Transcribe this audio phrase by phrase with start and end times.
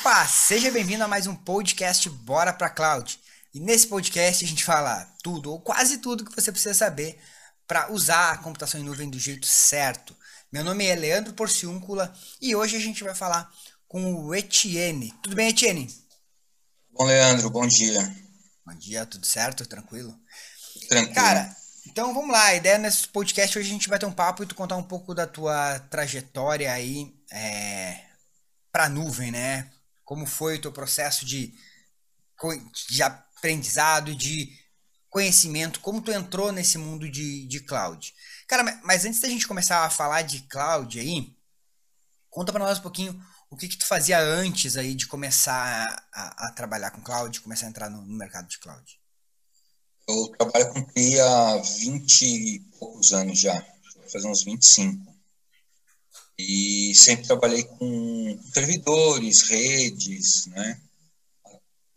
[0.00, 3.20] Opa, seja bem-vindo a mais um podcast Bora pra Cloud.
[3.52, 7.20] E nesse podcast a gente fala tudo ou quase tudo que você precisa saber
[7.66, 10.16] para usar a computação em nuvem do jeito certo.
[10.50, 13.52] Meu nome é Leandro Porciúncula e hoje a gente vai falar
[13.86, 15.12] com o Etienne.
[15.22, 15.86] Tudo bem, Etienne?
[16.90, 18.00] Bom, Leandro, bom dia.
[18.64, 19.66] Bom dia, tudo certo?
[19.66, 20.18] Tranquilo?
[20.88, 21.14] Tranquilo.
[21.14, 21.54] Cara,
[21.86, 22.44] então vamos lá.
[22.44, 24.82] A ideia nesse podcast hoje a gente vai ter um papo e tu contar um
[24.82, 28.00] pouco da tua trajetória aí é,
[28.72, 29.70] para nuvem, né?
[30.10, 31.54] Como foi o teu processo de,
[32.88, 34.52] de aprendizado, de
[35.08, 38.12] conhecimento, como tu entrou nesse mundo de, de cloud.
[38.48, 41.32] Cara, mas antes da gente começar a falar de cloud aí,
[42.28, 46.48] conta para nós um pouquinho o que, que tu fazia antes aí de começar a,
[46.48, 49.00] a trabalhar com cloud, começar a entrar no, no mercado de cloud.
[50.08, 55.09] Eu trabalho com TI há 20 e poucos anos já, vai fazer uns 25.
[56.40, 60.80] E sempre trabalhei com servidores, redes, né?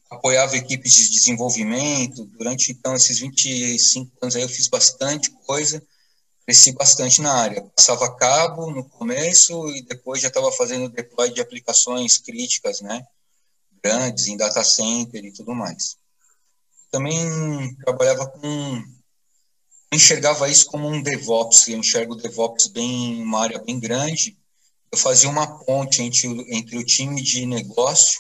[0.10, 2.26] Apoiava equipes de desenvolvimento.
[2.26, 5.82] Durante, então, esses 25 anos aí eu fiz bastante coisa,
[6.46, 7.64] cresci bastante na área.
[7.76, 13.06] Passava cabo no começo e depois já estava fazendo deploy de aplicações críticas, né?
[13.84, 15.98] Grandes, em data center e tudo mais
[16.94, 18.86] também trabalhava com
[19.94, 24.38] enxergava isso como um DevOps, eu enxergo o DevOps bem uma área bem grande.
[24.92, 28.20] Eu fazia uma ponte entre, entre o time de negócio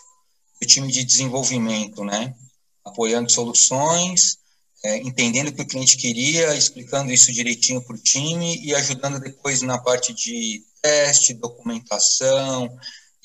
[0.61, 2.35] e o time de desenvolvimento, né?
[2.83, 4.37] Apoiando soluções,
[4.83, 9.19] é, entendendo o que o cliente queria, explicando isso direitinho para o time e ajudando
[9.19, 12.75] depois na parte de teste, documentação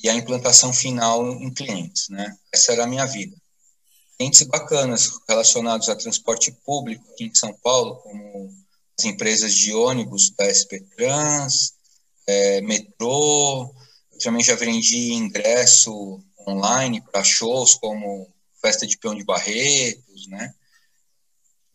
[0.02, 2.36] e a implantação final em clientes, né?
[2.52, 3.36] Essa era a minha vida
[4.18, 8.52] entes bacanas relacionados a transporte público aqui em São Paulo, como
[8.98, 11.74] as empresas de ônibus da SP Trans,
[12.26, 13.72] é, metrô.
[14.12, 18.28] Eu também já vendi ingresso online para shows como
[18.60, 20.52] Festa de Peão de Barretos, né?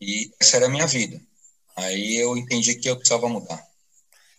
[0.00, 1.20] E essa era a minha vida.
[1.76, 3.66] Aí eu entendi que eu precisava mudar.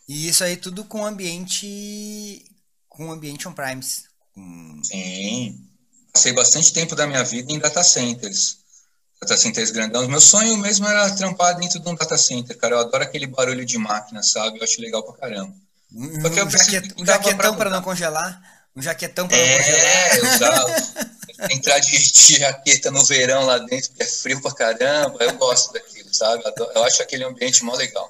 [0.08, 2.46] E isso aí tudo com ambiente
[2.88, 4.04] com ambiente on-premise.
[4.34, 4.84] Com...
[4.84, 5.75] Sim
[6.16, 8.60] passei bastante tempo da minha vida em data centers.
[9.22, 10.08] Data centers grandão.
[10.08, 12.76] Meu sonho mesmo era trampar dentro de um data center, cara.
[12.76, 14.58] Eu adoro aquele barulho de máquina, sabe?
[14.58, 15.54] Eu acho legal pra caramba.
[15.94, 18.42] Um, jaquet, um jaquetão para não congelar?
[18.76, 20.66] Um jaquetão para é, não congelar?
[21.50, 25.18] É, entrar de, de, jaqueta no verão lá dentro, que é frio pra caramba.
[25.22, 26.44] Eu gosto daquilo, sabe?
[26.74, 28.10] Eu acho aquele ambiente mó legal.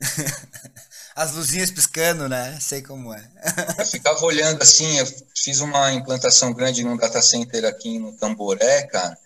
[1.14, 2.58] as luzinhas piscando, né?
[2.60, 3.30] Sei como é.
[3.78, 5.06] eu ficava olhando assim, eu
[5.36, 9.16] fiz uma implantação grande num data center aqui no Tamboré, cara.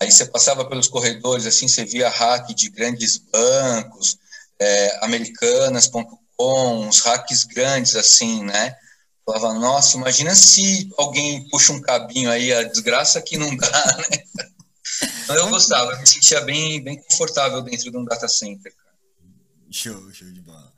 [0.00, 4.18] Aí você passava pelos corredores, assim, você via hack de grandes bancos,
[4.58, 8.76] é, americanas.com, uns hacks grandes, assim, né?
[9.24, 14.24] Falava, nossa, imagina se alguém puxa um cabinho aí, a desgraça que não dá, né?
[15.22, 18.74] Então eu gostava, me sentia bem, bem confortável dentro de um data center.
[18.74, 18.96] Cara.
[19.70, 20.71] Show, show de bola.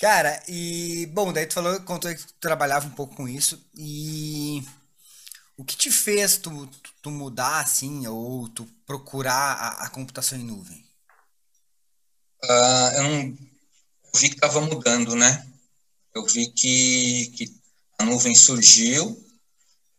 [0.00, 4.64] Cara, e bom, daí tu falou, contou que tu trabalhava um pouco com isso e
[5.58, 6.66] o que te fez tu,
[7.02, 10.82] tu mudar assim ou tu procurar a, a computação em nuvem?
[12.42, 13.38] Uh, eu, não,
[14.16, 15.46] vi que estava mudando, né?
[16.14, 17.54] Eu vi que, que
[17.98, 19.22] a nuvem surgiu.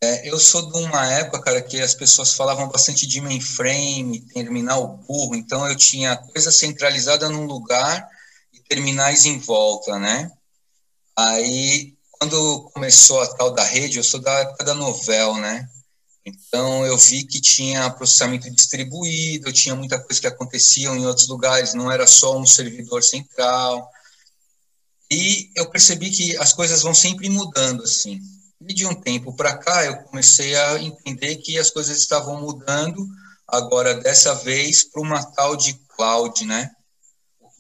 [0.04, 4.98] É, eu sou de uma época, cara, que as pessoas falavam bastante de mainframe, terminal
[5.08, 8.10] burro, então eu tinha coisa centralizada num lugar
[8.72, 10.32] terminais em volta, né?
[11.14, 15.68] Aí, quando começou a tal da rede, eu sou da época da novel, né?
[16.26, 21.74] Então, eu vi que tinha processamento distribuído, tinha muita coisa que acontecia em outros lugares,
[21.74, 23.92] não era só um servidor central.
[25.12, 28.22] E eu percebi que as coisas vão sempre mudando, assim.
[28.66, 33.06] E de um tempo para cá, eu comecei a entender que as coisas estavam mudando,
[33.46, 36.72] agora dessa vez, para uma tal de cloud, né?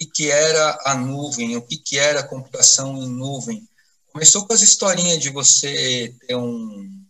[0.01, 3.67] Que, que era a nuvem, o que, que era a computação em nuvem.
[4.11, 7.05] Começou com as historinhas de você ter um,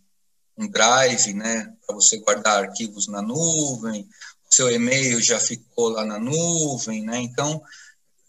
[0.58, 4.08] um drive, né, para você guardar arquivos na nuvem,
[4.48, 7.62] o seu e-mail já ficou lá na nuvem, né, então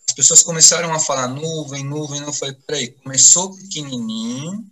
[0.07, 4.65] as pessoas começaram a falar nuvem, nuvem, não foi, peraí, começou pequenininho,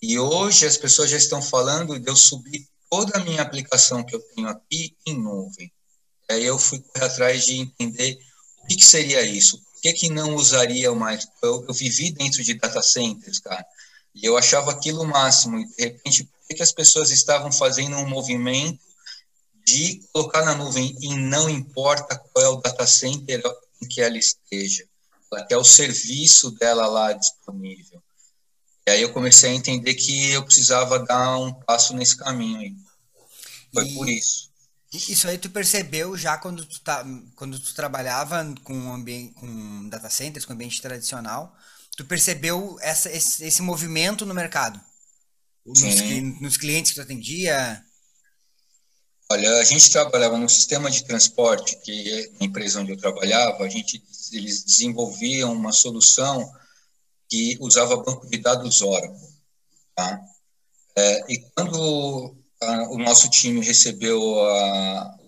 [0.00, 4.14] e hoje as pessoas já estão falando de eu subir toda a minha aplicação que
[4.14, 5.72] eu tenho aqui em nuvem.
[6.30, 8.18] Aí eu fui correr atrás de entender
[8.64, 9.58] o que, que seria isso?
[9.58, 11.26] Por que, que não usaria mais?
[11.42, 13.64] Eu, eu, vivi dentro de data centers, cara,
[14.14, 15.58] e eu achava aquilo o máximo.
[15.58, 18.80] E, de repente, por que, que as pessoas estavam fazendo um movimento
[19.66, 23.42] de colocar na nuvem e não importa qual é o data center
[23.82, 24.84] em que ela esteja,
[25.48, 28.02] quer o serviço dela lá disponível.
[28.86, 32.74] E aí eu comecei a entender que eu precisava dar um passo nesse caminho aí.
[33.72, 34.50] Foi e, por isso.
[34.94, 37.04] Isso aí tu percebeu já quando tu, tá,
[37.34, 41.54] quando tu trabalhava com, ambiente, com data centers, com ambiente tradicional,
[41.96, 44.80] tu percebeu essa, esse, esse movimento no mercado?
[45.66, 45.80] Nos,
[46.40, 47.84] nos, clientes que tu atendia?
[49.32, 53.64] Olha, a gente trabalhava no sistema de transporte, que é a empresa onde eu trabalhava,
[53.64, 54.00] a gente,
[54.32, 56.52] eles desenvolviam uma solução
[57.28, 59.28] que usava banco de dados Oracle.
[59.96, 60.20] Tá?
[60.96, 65.18] É, e quando a, o nosso time recebeu a,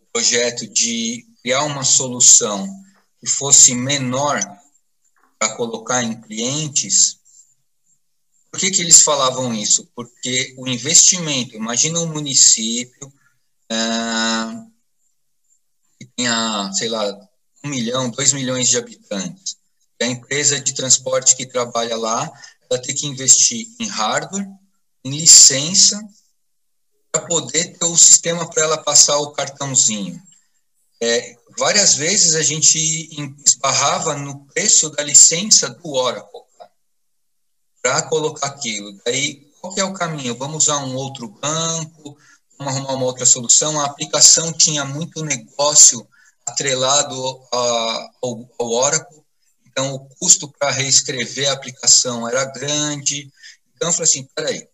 [0.00, 2.68] o projeto de criar uma solução
[3.20, 4.40] que fosse menor
[5.38, 7.18] para colocar em clientes,
[8.50, 9.88] por que, que eles falavam isso?
[9.94, 13.12] Porque o investimento, imagina um município
[13.70, 13.76] é,
[15.98, 17.04] que tenha, sei lá,
[17.64, 19.58] um milhão, dois milhões de habitantes
[20.04, 22.30] a empresa de transporte que trabalha lá,
[22.70, 24.46] ela tem que investir em hardware,
[25.04, 26.00] em licença,
[27.18, 30.20] para poder ter o sistema para ela passar o cartãozinho.
[31.00, 32.78] É, várias vezes a gente
[33.44, 36.42] esbarrava no preço da licença do Oracle
[37.82, 38.96] para colocar aquilo.
[39.04, 40.36] Daí, qual é o caminho?
[40.36, 42.16] Vamos usar um outro banco,
[42.58, 43.80] vamos arrumar uma outra solução.
[43.80, 46.06] A aplicação tinha muito negócio
[46.46, 49.18] atrelado a, ao, ao Oracle,
[49.64, 53.30] então, o custo para reescrever a aplicação era grande.
[53.76, 54.68] Então, eu falei assim, peraí,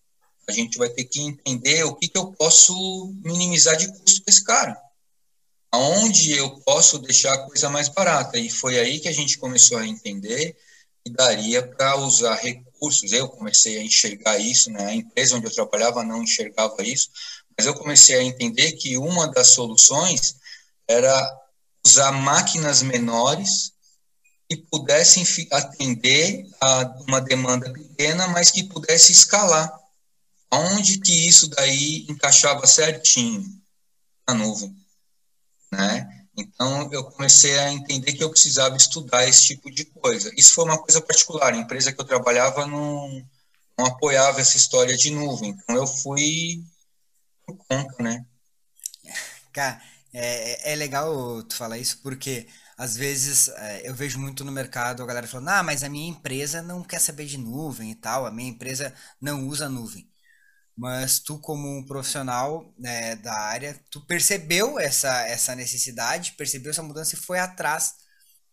[0.49, 4.33] a gente vai ter que entender o que, que eu posso minimizar de custo para
[4.33, 4.81] esse cara.
[5.73, 8.39] Aonde eu posso deixar a coisa mais barata.
[8.39, 10.57] E foi aí que a gente começou a entender
[11.05, 13.13] que daria para usar recursos.
[13.13, 14.87] Eu comecei a enxergar isso, né?
[14.87, 17.11] a empresa onde eu trabalhava não enxergava isso,
[17.57, 20.37] mas eu comecei a entender que uma das soluções
[20.89, 21.41] era
[21.85, 23.73] usar máquinas menores
[24.49, 29.73] que pudessem atender a uma demanda pequena, mas que pudesse escalar.
[30.55, 33.45] Aonde que isso daí encaixava certinho
[34.29, 34.73] na nuvem,
[35.73, 36.27] né?
[36.37, 40.31] Então eu comecei a entender que eu precisava estudar esse tipo de coisa.
[40.37, 41.53] Isso foi uma coisa particular.
[41.53, 43.27] A empresa que eu trabalhava não,
[43.77, 45.51] não apoiava essa história de nuvem.
[45.51, 46.65] Então eu fui
[47.45, 48.25] por conta, né?
[49.53, 52.47] Cara, é, é legal tu falar isso porque
[52.77, 56.09] às vezes é, eu vejo muito no mercado a galera falando, ah, mas a minha
[56.09, 60.09] empresa não quer saber de nuvem e tal, a minha empresa não usa nuvem.
[60.77, 66.83] Mas tu, como um profissional né, da área, tu percebeu essa, essa necessidade, percebeu essa
[66.83, 67.95] mudança e foi atrás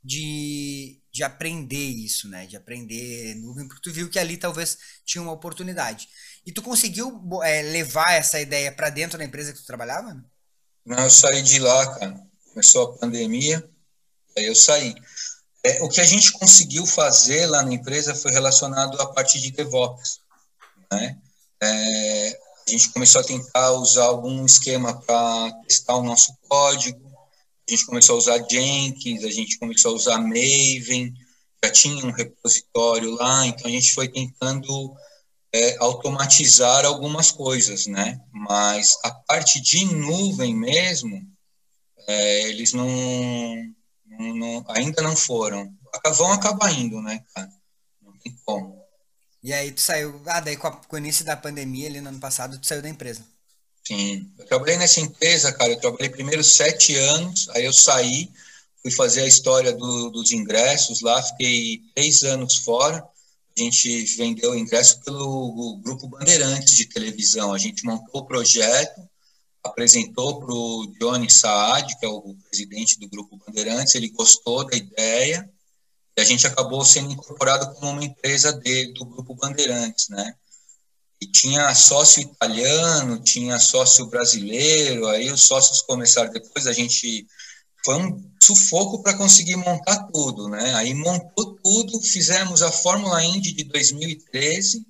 [0.04, 2.46] de, de aprender isso, né?
[2.46, 6.08] De aprender nuvem, porque tu viu que ali talvez tinha uma oportunidade.
[6.46, 10.24] E tu conseguiu é, levar essa ideia para dentro da empresa que tu trabalhava?
[10.86, 12.22] Não, eu saí de lá, cara.
[12.54, 13.68] Começou a pandemia,
[14.38, 14.96] Aí eu saí.
[15.64, 19.52] É, o que a gente conseguiu fazer lá na empresa foi relacionado à parte de
[19.52, 20.20] DevOps.
[20.92, 21.18] Né?
[21.64, 27.12] É, a gente começou a tentar usar algum esquema para testar o nosso código.
[27.68, 31.14] A gente começou a usar Jenkins, a gente começou a usar Maven,
[31.64, 34.96] já tinha um repositório lá, então a gente foi tentando
[35.54, 38.20] é, automatizar algumas coisas, né?
[38.32, 41.22] Mas a parte de nuvem mesmo,
[42.08, 42.88] é, eles não
[44.06, 45.74] não, não, ainda não foram.
[46.16, 47.52] Vão acabar indo, né, cara?
[48.02, 48.81] Não tem como.
[49.44, 52.10] E aí tu saiu, ah, daí com, a, com o início da pandemia ali no
[52.10, 53.26] ano passado, tu saiu da empresa.
[53.84, 58.30] Sim, eu trabalhei nessa empresa, cara, eu trabalhei primeiro sete anos, aí eu saí,
[58.82, 63.04] fui fazer a história do, dos ingressos lá, fiquei três anos fora,
[63.58, 69.02] a gente vendeu o ingresso pelo Grupo Bandeirantes de televisão, a gente montou o projeto,
[69.64, 74.78] apresentou para o Johnny Saad, que é o presidente do Grupo Bandeirantes, ele gostou da
[74.78, 75.50] ideia
[76.18, 80.36] e a gente acabou sendo incorporado como uma empresa dele, do Grupo Bandeirantes, né?
[81.22, 87.28] E tinha sócio italiano, tinha sócio brasileiro, aí os sócios começaram depois, a gente
[87.86, 90.74] foi um sufoco para conseguir montar tudo, né?
[90.76, 94.86] Aí montou tudo, fizemos a Fórmula Indy de 2013,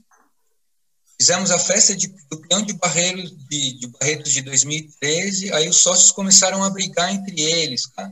[1.22, 5.78] Fizemos a festa de, do peão de Barreiros de, de Barretos de 2013, aí os
[5.78, 8.12] sócios começaram a brigar entre eles, cara.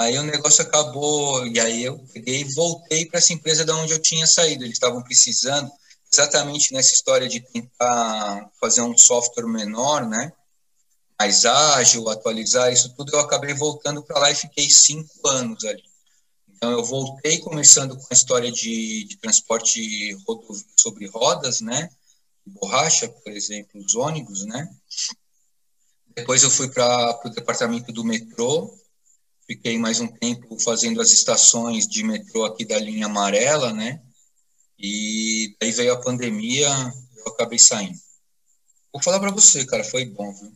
[0.00, 3.92] Aí o negócio acabou, e aí eu peguei e voltei para essa empresa da onde
[3.92, 4.64] eu tinha saído.
[4.64, 5.70] Eles estavam precisando,
[6.10, 10.32] exatamente nessa história de tentar fazer um software menor, né?
[11.18, 13.12] Mais ágil, atualizar isso tudo.
[13.12, 15.84] Eu acabei voltando para lá e fiquei cinco anos ali.
[16.48, 20.16] Então eu voltei começando com a história de, de transporte
[20.78, 21.90] sobre rodas, né?
[22.46, 24.68] borracha, por exemplo, os ônibus, né?
[26.14, 28.74] Depois eu fui para o departamento do metrô,
[29.50, 34.00] fiquei mais um tempo fazendo as estações de metrô aqui da linha amarela, né?
[34.78, 36.68] E aí veio a pandemia,
[37.16, 37.98] eu acabei saindo.
[38.92, 40.52] Vou falar para você, cara, foi bom, viu?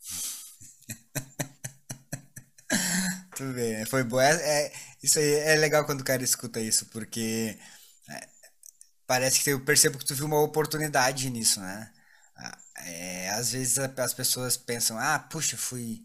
[3.36, 3.84] Tudo bem, né?
[3.84, 4.18] foi bom.
[4.18, 7.58] É, é, isso aí é legal quando o cara escuta isso, porque
[8.08, 8.28] é,
[9.06, 11.92] parece que eu percebo que tu viu uma oportunidade nisso, né?
[12.34, 16.02] Ah, é, às vezes as pessoas pensam, ah, puxa, fui,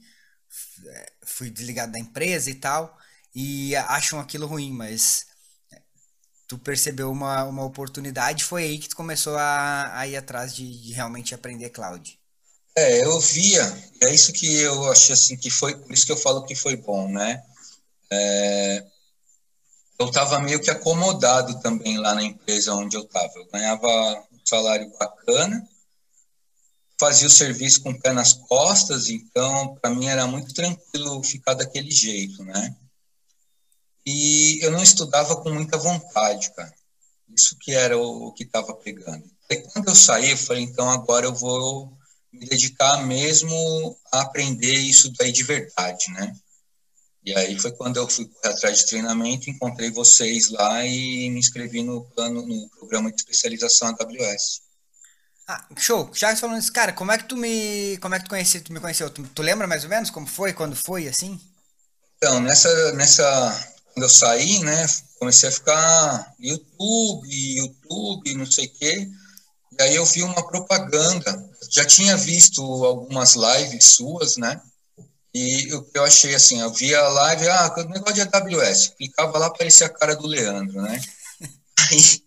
[1.24, 2.98] fui desligado da empresa e tal,
[3.34, 5.27] e acham aquilo ruim, mas
[6.48, 10.81] tu percebeu uma, uma oportunidade, foi aí que tu começou a, a ir atrás de,
[10.81, 12.20] de, realmente aprender cloud.
[12.75, 13.62] É, eu via,
[14.01, 16.75] é isso que eu achei assim que foi, por isso que eu falo que foi
[16.75, 17.41] bom, né?
[18.12, 18.86] É,
[19.98, 23.31] eu estava meio que acomodado também lá na empresa onde eu estava.
[23.36, 23.88] Eu ganhava
[24.31, 25.65] um salário bacana,
[27.01, 31.55] fazia o serviço com o pé nas costas, então para mim era muito tranquilo ficar
[31.55, 32.75] daquele jeito, né?
[34.05, 36.72] E eu não estudava com muita vontade, cara.
[37.36, 39.24] Isso que era o, que estava pegando.
[39.50, 41.91] E quando eu saí, eu falei, então agora eu vou
[42.31, 46.36] me dedicar mesmo a aprender isso daí de verdade, né?
[47.25, 51.81] E aí foi quando eu fui atrás de treinamento, encontrei vocês lá e me inscrevi
[51.81, 54.62] no plano, no programa de especialização AWS.
[55.51, 56.10] Ah, show.
[56.13, 58.72] Já falando isso, cara, como é que tu me, como é que tu conheceu, tu
[58.72, 59.10] me conheceu?
[59.10, 61.38] Tu, tu lembra mais ou menos como foi, quando foi, assim?
[62.15, 64.86] Então, nessa, nessa quando eu saí, né,
[65.20, 69.10] comecei a ficar YouTube, YouTube, não sei o quê.
[69.77, 71.50] E aí eu vi uma propaganda.
[71.70, 74.62] Já tinha visto algumas lives suas, né?
[75.34, 78.93] E o que eu achei assim, eu via a live, ah, o negócio de AWS.
[78.98, 81.01] Clicava lá, aparecia a cara do Leandro, né?
[81.91, 82.24] Aí,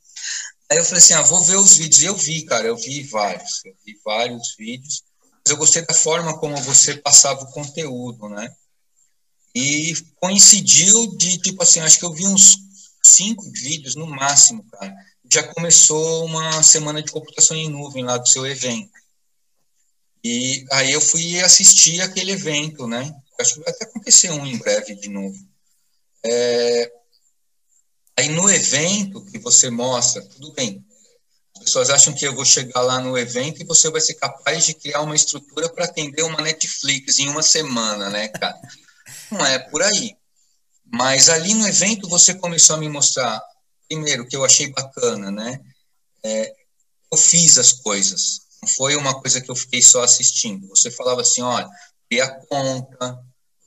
[0.70, 2.02] aí eu falei assim, ah, vou ver os vídeos.
[2.02, 3.64] E eu vi, cara, eu vi vários.
[3.64, 5.02] Eu vi vários vídeos.
[5.44, 8.54] Mas eu gostei da forma como você passava o conteúdo, né?
[9.54, 12.58] E coincidiu de, tipo assim, acho que eu vi uns
[13.02, 14.94] cinco vídeos no máximo, cara.
[15.30, 18.90] Já começou uma semana de computação em nuvem lá do seu evento.
[20.24, 23.14] E aí eu fui assistir aquele evento, né?
[23.38, 25.36] Acho que vai até acontecer um em breve de novo.
[26.24, 26.90] É...
[28.18, 30.84] Aí no evento que você mostra, tudo bem.
[31.56, 34.66] As pessoas acham que eu vou chegar lá no evento e você vai ser capaz
[34.66, 38.58] de criar uma estrutura para atender uma Netflix em uma semana, né, cara?
[39.30, 40.16] Não é por aí.
[40.84, 43.42] Mas ali no evento você começou a me mostrar,
[43.88, 45.60] primeiro, que eu achei bacana, né?
[46.22, 46.54] É,
[47.10, 48.42] eu fiz as coisas.
[48.62, 50.68] Não foi uma coisa que eu fiquei só assistindo.
[50.68, 51.68] Você falava assim, olha,
[52.08, 53.14] cria conta,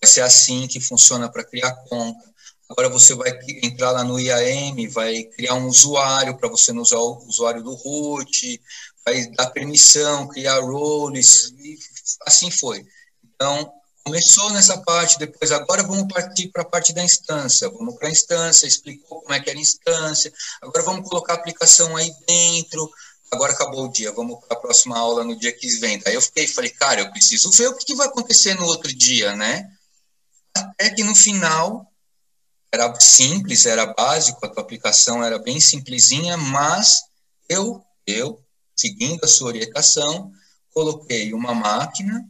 [0.01, 2.33] vai ser assim que funciona para criar conta.
[2.69, 3.31] Agora você vai
[3.63, 7.73] entrar lá no IAM, vai criar um usuário para você não usar o usuário do
[7.73, 8.61] root,
[9.05, 11.77] vai dar permissão, criar roles, e
[12.25, 12.85] assim foi.
[13.23, 13.73] Então,
[14.07, 17.67] Começou nessa parte, depois agora vamos partir para a parte da instância.
[17.67, 20.31] Vamos para a instância, explicou como é que era a instância.
[20.61, 22.89] Agora vamos colocar a aplicação aí dentro.
[23.29, 26.01] Agora acabou o dia, vamos para a próxima aula no dia que vem.
[26.05, 29.35] Aí eu fiquei, falei, cara, eu preciso ver o que vai acontecer no outro dia,
[29.35, 29.69] né?
[30.55, 31.85] Até que no final
[32.73, 37.03] era simples, era básico, a tua aplicação era bem simplesinha, mas
[37.49, 38.43] eu, eu,
[38.75, 40.31] seguindo a sua orientação,
[40.73, 42.27] coloquei uma máquina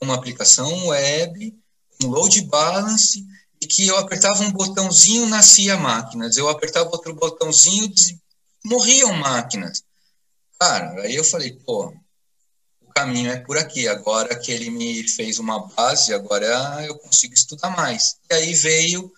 [0.00, 1.54] uma aplicação web,
[2.02, 3.24] um load balance,
[3.60, 6.36] e que eu apertava um botãozinho, nascia máquinas.
[6.36, 7.92] Eu apertava outro botãozinho,
[8.64, 9.82] morriam máquinas.
[10.58, 11.94] Cara, aí eu falei, pô,
[12.82, 13.88] o caminho é por aqui.
[13.88, 18.16] Agora que ele me fez uma base, agora eu consigo estudar mais.
[18.30, 19.10] E aí veio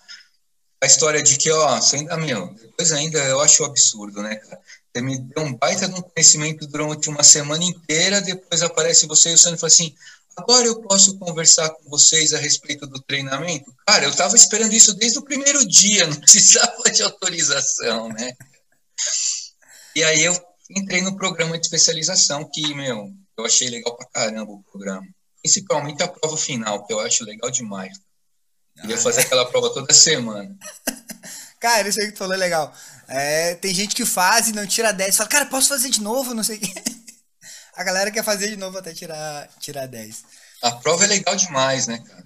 [0.80, 4.60] a história de que, ó, você ainda, meu, depois ainda eu acho absurdo, né, cara?
[4.94, 9.30] Você me deu um baita de um conhecimento durante uma semana inteira, depois aparece você
[9.30, 9.94] e o Sandro fala assim,
[10.36, 13.74] agora eu posso conversar com vocês a respeito do treinamento?
[13.86, 18.32] Cara, eu estava esperando isso desde o primeiro dia, não precisava de autorização, né?
[19.96, 24.52] E aí eu entrei no programa de especialização, que, meu, eu achei legal pra caramba
[24.52, 25.06] o programa.
[25.42, 27.98] Principalmente a prova final, que eu acho legal demais.
[28.84, 29.24] Ia ah, fazer é?
[29.24, 30.56] aquela prova toda semana.
[31.60, 32.72] Cara, isso aí que tu falou é legal.
[33.08, 35.16] É, tem gente que faz e não tira 10.
[35.16, 36.34] Fala, cara, posso fazer de novo?
[36.34, 36.72] Não sei o quê.
[37.74, 40.24] A galera quer fazer de novo até tirar, tirar 10.
[40.62, 42.24] A prova é legal demais, né, cara?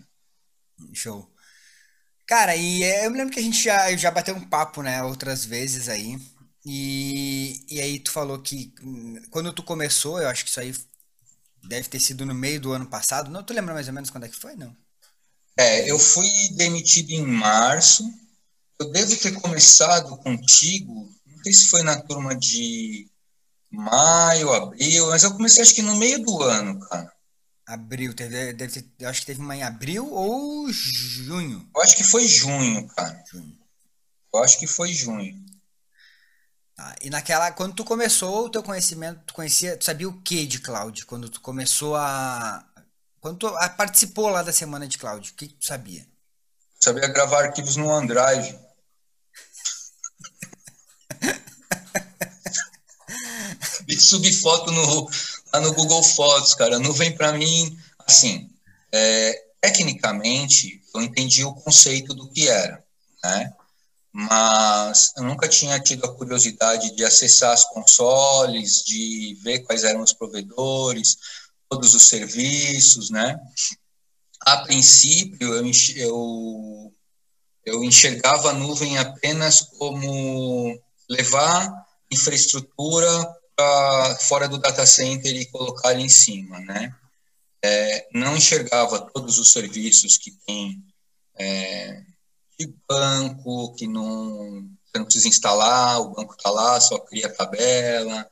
[0.92, 1.30] Show.
[2.26, 5.02] Cara, e é, eu me lembro que a gente já, já bateu um papo, né,
[5.02, 6.18] outras vezes aí.
[6.64, 10.74] E, e aí tu falou que hum, quando tu começou, eu acho que isso aí
[11.64, 13.30] deve ter sido no meio do ano passado.
[13.30, 14.74] Não, tu lembra mais ou menos quando é que foi, não?
[15.56, 18.04] É, eu fui demitido em março.
[18.78, 23.08] Eu devo ter começado contigo, não sei se foi na turma de
[23.70, 27.12] maio, abril, mas eu comecei acho que no meio do ano, cara.
[27.64, 31.68] Abril, teve, deve ter, eu acho que teve uma em abril ou junho.
[31.74, 33.22] Eu acho que foi junho, cara.
[33.30, 33.56] Junho.
[34.34, 35.42] Eu acho que foi junho.
[36.76, 40.46] Ah, e naquela, quando tu começou o teu conhecimento, tu conhecia, tu sabia o que
[40.46, 41.06] de cloud?
[41.06, 42.66] Quando tu começou a,
[43.22, 46.04] quando tu a, participou lá da semana de cloud, o que, que tu sabia?
[46.80, 48.58] Sabia gravar arquivos no OneDrive.
[53.86, 55.08] e subir foto no,
[55.54, 56.80] lá no Google Fotos, cara.
[56.80, 58.50] Não vem para mim, assim,
[58.90, 62.84] é, tecnicamente, eu entendi o conceito do que era,
[63.22, 63.52] né?
[64.12, 70.02] mas eu nunca tinha tido a curiosidade de acessar as consoles, de ver quais eram
[70.02, 71.16] os provedores,
[71.72, 73.34] todos os serviços, né?
[74.42, 76.94] A princípio, eu, eu,
[77.64, 81.72] eu enxergava a nuvem apenas como levar
[82.10, 83.08] infraestrutura
[83.56, 86.94] para fora do data center e colocar em cima, né?
[87.64, 90.84] É, não enxergava todos os serviços que tem
[91.38, 92.02] é,
[92.58, 98.28] de banco, que não, você não precisa instalar, o banco está lá, só cria tabela,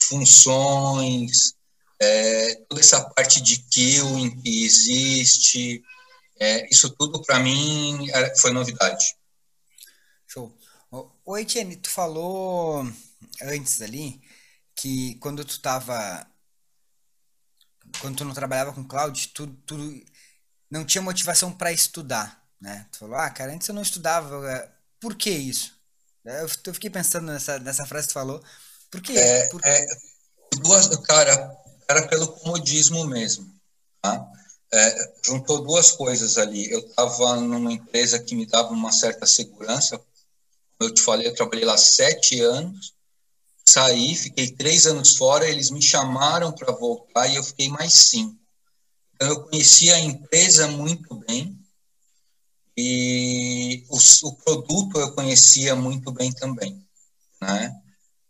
[0.00, 1.57] funções,
[2.00, 5.82] é, toda essa parte de queuing que existe,
[6.38, 8.08] é, isso tudo para mim
[8.40, 9.16] foi novidade.
[10.26, 10.54] Show.
[11.24, 12.86] Oi, Etienne, tu falou
[13.42, 14.20] antes ali
[14.74, 16.26] que quando tu estava
[18.00, 19.76] quando tu não trabalhava com cloud, tu, tu
[20.70, 22.86] não tinha motivação para estudar né?
[22.90, 24.50] Tu falou, ah, cara, antes eu não estudava.
[24.50, 24.68] É,
[25.00, 25.76] por que isso?
[26.24, 28.42] Eu, fiquei pensando nessa, nessa frase que tu falou.
[28.90, 29.12] Por quê?
[29.16, 29.60] É, por...
[29.64, 29.86] É,
[30.60, 31.56] duas, cara,
[31.88, 33.50] era pelo comodismo mesmo,
[34.02, 34.26] tá?
[34.72, 36.70] É, juntou duas coisas ali.
[36.70, 39.96] Eu estava numa empresa que me dava uma certa segurança.
[39.96, 42.94] Como eu te falei, eu trabalhei lá sete anos.
[43.66, 45.48] Saí, fiquei três anos fora.
[45.48, 48.36] Eles me chamaram para voltar e eu fiquei mais cinco.
[49.14, 51.58] Então, eu conhecia a empresa muito bem
[52.80, 56.80] e o, o produto eu conhecia muito bem também,
[57.42, 57.76] né?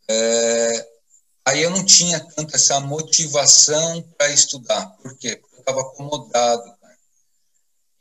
[0.09, 0.89] É,
[1.49, 5.37] aí eu não tinha tanto essa motivação para estudar, por quê?
[5.37, 6.75] Porque eu estava acomodado.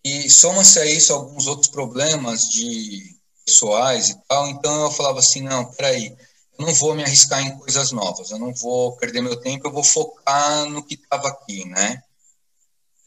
[0.04, 5.42] E soma-se a isso alguns outros problemas de pessoais e tal, então eu falava assim,
[5.42, 6.16] não, peraí,
[6.60, 9.72] eu não vou me arriscar em coisas novas, eu não vou perder meu tempo, eu
[9.72, 12.04] vou focar no que estava aqui, né?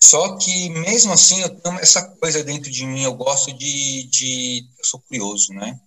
[0.02, 4.04] Só que, mesmo assim, eu tenho essa coisa dentro de mim, eu gosto de.
[4.04, 5.78] de eu sou curioso, né?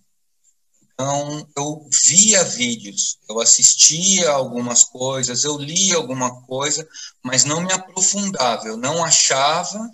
[0.94, 6.88] Então, eu via vídeos, eu assistia algumas coisas, eu lia alguma coisa,
[7.22, 9.90] mas não me aprofundava, eu não achava.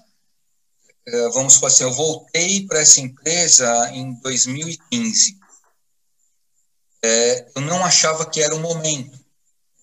[1.06, 5.38] Eh, vamos supor assim, eu voltei para essa empresa em 2015.
[7.02, 9.18] É, eu não achava que era o momento.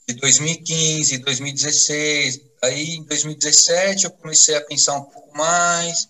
[0.07, 6.07] De 2015, 2016, Aí, em 2017, eu comecei a pensar um pouco mais.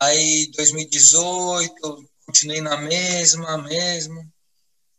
[0.00, 4.31] Aí, 2018, eu continuei na mesma, mesmo.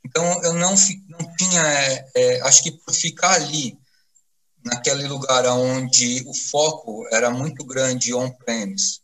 [0.06, 0.76] Então, eu não,
[1.10, 3.78] não tinha, é, é, acho que por ficar ali,
[4.64, 9.02] naquele lugar onde o foco era muito grande on-premise,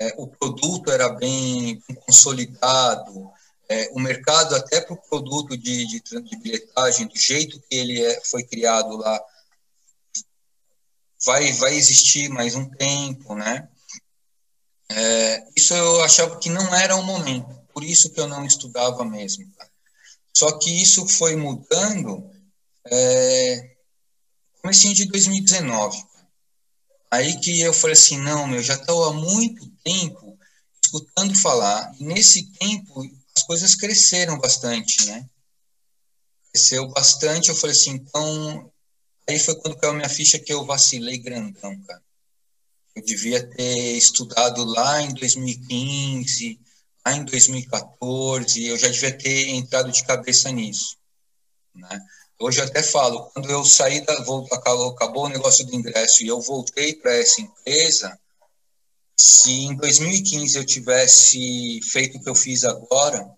[0.00, 3.30] é, o produto era bem consolidado,
[3.68, 8.04] é, o mercado, até para o produto de, de, de bilhetagem, do jeito que ele
[8.04, 9.20] é, foi criado lá,
[11.24, 13.68] vai, vai existir mais um tempo, né?
[14.90, 19.04] É, isso eu achava que não era o momento, por isso que eu não estudava
[19.04, 19.50] mesmo.
[20.36, 22.30] Só que isso foi mudando
[22.86, 23.76] é,
[24.60, 26.02] comecinho de 2019.
[27.10, 30.38] Aí que eu falei assim, não, meu, já estou há muito tempo
[30.82, 31.94] escutando falar.
[32.00, 33.02] E nesse tempo
[33.36, 35.28] as coisas cresceram bastante, né?
[36.52, 38.72] Cresceu bastante, eu falei assim, então
[39.28, 42.02] Aí foi quando caiu minha ficha que eu vacilei grandão, cara.
[42.94, 46.60] Eu devia ter estudado lá em 2015,
[47.04, 50.96] lá em 2014, eu já devia ter entrado de cabeça nisso,
[51.74, 52.00] né?
[52.38, 56.28] Hoje eu até falo, quando eu saí da acabou, acabou o negócio do ingresso e
[56.28, 58.18] eu voltei para essa empresa,
[59.16, 63.30] se em 2015 eu tivesse feito o que eu fiz agora,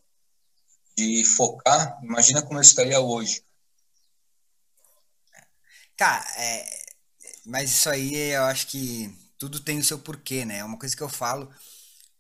[0.97, 3.45] de focar, imagina como eu estaria hoje.
[5.95, 6.87] Cara, é,
[7.45, 10.65] mas isso aí eu acho que tudo tem o seu porquê, né?
[10.65, 11.53] Uma coisa que eu falo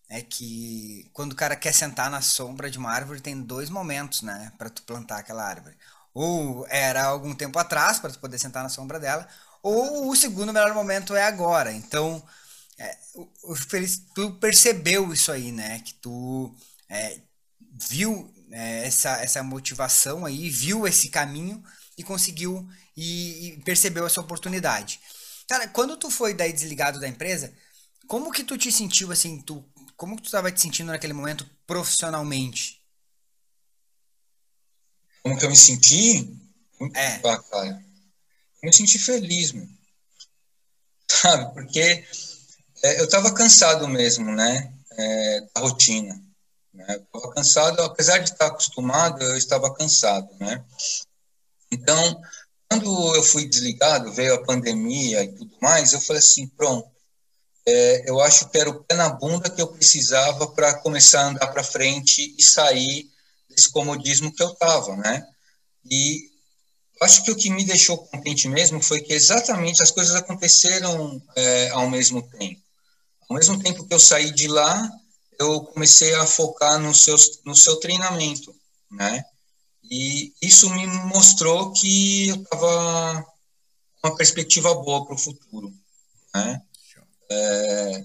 [0.08, 4.22] é que quando o cara quer sentar na sombra de uma árvore, tem dois momentos,
[4.22, 5.76] né, para tu plantar aquela árvore.
[6.14, 9.28] Ou era algum tempo atrás para tu poder sentar na sombra dela,
[9.62, 11.72] ou o segundo melhor momento é agora.
[11.72, 12.22] Então,
[12.78, 12.96] é,
[14.14, 15.80] tu percebeu isso aí, né?
[15.80, 16.54] Que tu
[16.88, 17.18] é,
[17.88, 21.62] viu é, essa, essa motivação aí, viu esse caminho
[21.98, 25.00] e conseguiu e, e percebeu essa oportunidade.
[25.48, 27.52] Cara, quando tu foi daí desligado da empresa,
[28.06, 29.64] como que tu te sentiu assim, tu,
[29.96, 32.82] como que tu estava te sentindo naquele momento profissionalmente?
[35.22, 36.38] Como que eu me senti?
[36.94, 37.18] É.
[37.18, 37.84] cara.
[38.62, 39.66] Eu me senti feliz, meu.
[41.10, 41.52] Sabe?
[41.54, 42.04] Porque
[42.82, 44.72] é, eu estava cansado mesmo, né?
[44.92, 46.22] É, da rotina.
[46.72, 46.86] Né?
[46.88, 50.64] Eu estava cansado, apesar de estar acostumado, eu estava cansado, né?
[51.72, 52.22] Então,
[52.68, 56.88] quando eu fui desligado, veio a pandemia e tudo mais, eu falei assim, pronto,
[57.66, 61.28] é, eu acho que era o pé na bunda que eu precisava para começar a
[61.28, 63.10] andar para frente e sair
[63.50, 65.26] desse comodismo que eu estava, né?
[65.84, 66.30] E
[67.02, 71.70] acho que o que me deixou contente mesmo foi que exatamente as coisas aconteceram é,
[71.70, 72.62] ao mesmo tempo.
[73.28, 74.88] Ao mesmo tempo que eu saí de lá,
[75.38, 78.54] eu comecei a focar no seu, no seu treinamento,
[78.90, 79.24] né?
[79.90, 83.26] E isso me mostrou que eu estava
[84.02, 85.72] uma perspectiva boa para o futuro,
[86.34, 86.62] né?
[87.30, 88.04] É,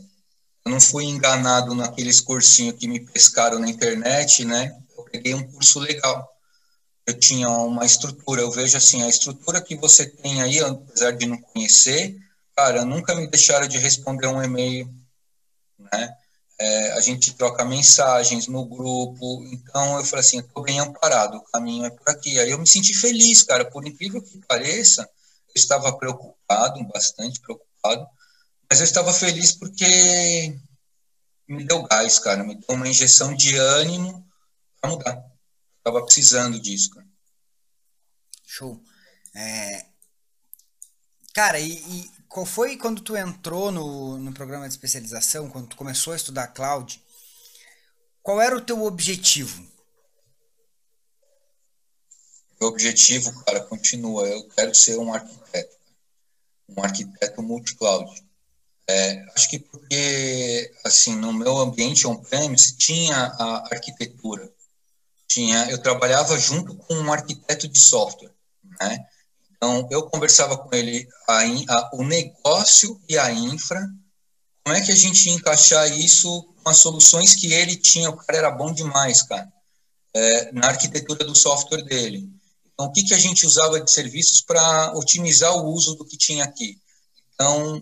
[0.66, 4.76] eu não fui enganado naqueles cursinhos que me pescaram na internet, né?
[4.98, 6.30] Eu peguei um curso legal.
[7.06, 11.26] Eu tinha uma estrutura, eu vejo assim, a estrutura que você tem aí, apesar de
[11.26, 12.16] não conhecer,
[12.56, 14.88] cara, nunca me deixaram de responder um e-mail,
[15.80, 16.16] né?
[16.60, 21.38] É, a gente troca mensagens no grupo, então eu falei assim, eu tô bem amparado,
[21.38, 22.40] o caminho é por aqui.
[22.40, 28.06] Aí eu me senti feliz, cara, por incrível que pareça, eu estava preocupado, bastante preocupado,
[28.72, 30.58] mas eu estava feliz porque
[31.46, 34.26] me deu gás, cara, me deu uma injeção de ânimo
[34.80, 35.32] para mudar.
[35.78, 37.06] Estava precisando disso, cara.
[38.46, 38.82] Show.
[39.36, 39.86] É...
[41.34, 45.76] Cara, e, e, qual foi quando tu entrou no, no programa de especialização, quando tu
[45.76, 47.04] começou a estudar cloud?
[48.24, 49.70] Qual era o teu objetivo?
[52.62, 54.26] O objetivo, cara, continua.
[54.30, 55.78] Eu quero ser um arquiteto,
[56.70, 58.31] um arquiteto multi-cloud.
[58.94, 64.52] É, acho que porque, assim, no meu ambiente on-premise tinha a arquitetura.
[65.30, 68.34] Tinha, eu trabalhava junto com um arquiteto de software,
[68.82, 69.00] né?
[69.56, 73.80] Então, eu conversava com ele a, a, o negócio e a infra,
[74.66, 78.18] como é que a gente ia encaixar isso com as soluções que ele tinha, o
[78.18, 79.50] cara era bom demais, cara,
[80.14, 82.30] é, na arquitetura do software dele.
[82.74, 86.18] Então, o que, que a gente usava de serviços para otimizar o uso do que
[86.18, 86.78] tinha aqui?
[87.34, 87.82] Então,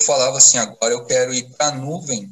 [0.00, 2.30] eu falava assim, agora eu quero ir para a nuvem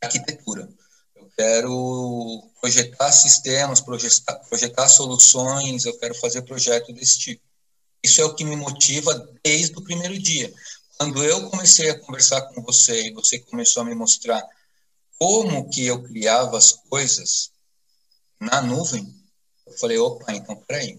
[0.00, 0.68] arquitetura.
[1.14, 7.42] Eu quero projetar sistemas, projetar, projetar soluções, eu quero fazer projeto desse tipo.
[8.02, 9.12] Isso é o que me motiva
[9.44, 10.52] desde o primeiro dia.
[10.98, 14.42] Quando eu comecei a conversar com você e você começou a me mostrar
[15.18, 17.52] como que eu criava as coisas
[18.40, 19.14] na nuvem,
[19.66, 20.98] eu falei, opa, então peraí,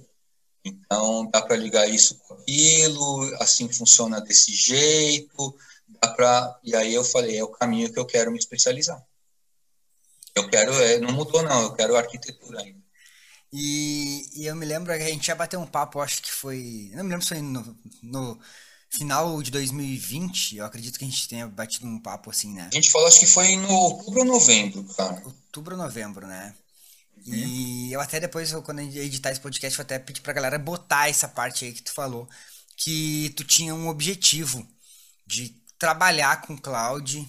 [0.63, 5.55] então, dá para ligar isso com aquilo, assim funciona desse jeito,
[6.01, 6.59] dá para...
[6.63, 9.01] E aí eu falei, é o caminho que eu quero me especializar.
[10.35, 12.81] Eu quero, é, não mudou não, eu quero arquitetura ainda.
[13.51, 16.89] E, e, eu me lembro que a gente já bateu um papo, acho que foi.
[16.95, 18.39] Não me lembro se foi no, no
[18.89, 22.67] final de 2020, eu acredito que a gente tenha batido um papo assim, né?
[22.71, 25.21] A gente falou, acho que foi no outubro ou novembro, cara.
[25.23, 26.55] Outubro ou novembro, né?
[27.25, 31.27] E eu até depois, quando editar esse podcast, vou até pedir pra galera botar essa
[31.27, 32.27] parte aí que tu falou,
[32.75, 34.67] que tu tinha um objetivo
[35.25, 37.27] de trabalhar com cloud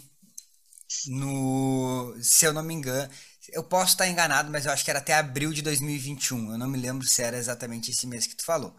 [1.06, 3.10] no, se eu não me engano,
[3.52, 6.52] eu posso estar enganado, mas eu acho que era até abril de 2021.
[6.52, 8.74] Eu não me lembro se era exatamente esse mês que tu falou.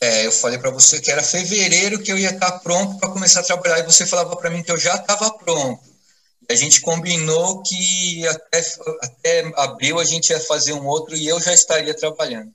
[0.00, 3.40] É, eu falei para você que era fevereiro que eu ia estar pronto para começar
[3.40, 5.82] a trabalhar e você falava para mim que eu já estava pronto.
[6.50, 8.62] A gente combinou que até,
[9.02, 12.52] até abril a gente ia fazer um outro e eu já estaria trabalhando.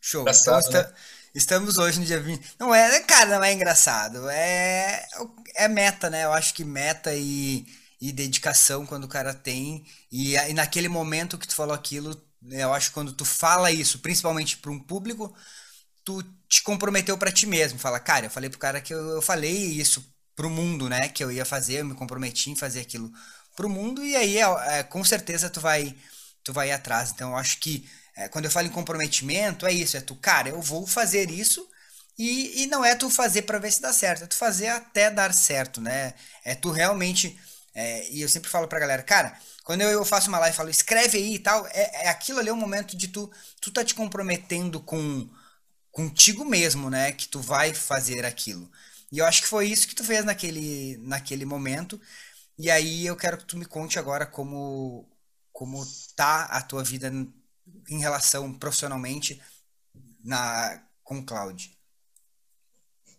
[0.00, 0.22] Show.
[0.22, 0.92] Engraçado, então, né?
[1.34, 2.54] estamos hoje no dia 20.
[2.58, 4.28] Não é, cara, não é engraçado.
[4.30, 5.06] É,
[5.54, 6.24] é meta, né?
[6.24, 7.64] Eu acho que meta e,
[8.00, 9.84] e dedicação quando o cara tem.
[10.10, 14.00] E, e naquele momento que tu falou aquilo, eu acho que quando tu fala isso,
[14.00, 15.32] principalmente para um público,
[16.04, 17.78] tu te comprometeu para ti mesmo.
[17.78, 20.04] Fala, cara, eu falei pro cara que eu, eu falei isso
[20.40, 21.06] pro mundo, né?
[21.10, 23.12] Que eu ia fazer, eu me comprometi em fazer aquilo
[23.54, 25.94] pro mundo e aí é, é, com certeza tu vai
[26.42, 27.10] tu vai atrás.
[27.10, 30.48] Então eu acho que é, quando eu falo em comprometimento é isso, é tu, cara,
[30.48, 31.68] eu vou fazer isso
[32.18, 35.10] e, e não é tu fazer para ver se dá certo, é tu fazer até
[35.10, 36.14] dar certo, né?
[36.42, 37.38] É tu realmente
[37.74, 40.56] é, e eu sempre falo pra galera, cara, quando eu, eu faço uma live e
[40.56, 43.70] falo, escreve aí e tal, é, é aquilo ali é o momento de tu tu
[43.70, 45.28] tá te comprometendo com
[45.92, 47.12] contigo mesmo, né?
[47.12, 48.70] Que tu vai fazer aquilo.
[49.10, 52.00] E eu acho que foi isso que tu fez naquele, naquele momento.
[52.58, 55.08] E aí eu quero que tu me conte agora como,
[55.52, 55.84] como
[56.16, 57.10] tá a tua vida
[57.90, 59.40] em relação profissionalmente
[60.24, 61.76] na, com o cloud.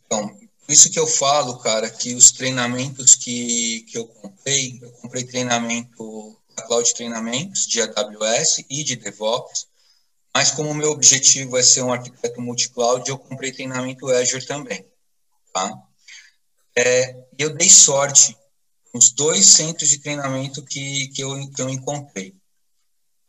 [0.05, 5.23] Então, isso que eu falo, cara, que os treinamentos que, que eu comprei, eu comprei
[5.25, 9.67] treinamento, a Cloud Treinamentos de AWS e de DevOps,
[10.35, 14.85] Mas como o meu objetivo é ser um arquiteto multi-cloud, eu comprei treinamento Azure também,
[15.53, 15.71] tá?
[16.77, 18.37] É, eu dei sorte
[18.93, 22.35] nos dois centros de treinamento que, que, eu, que eu encontrei.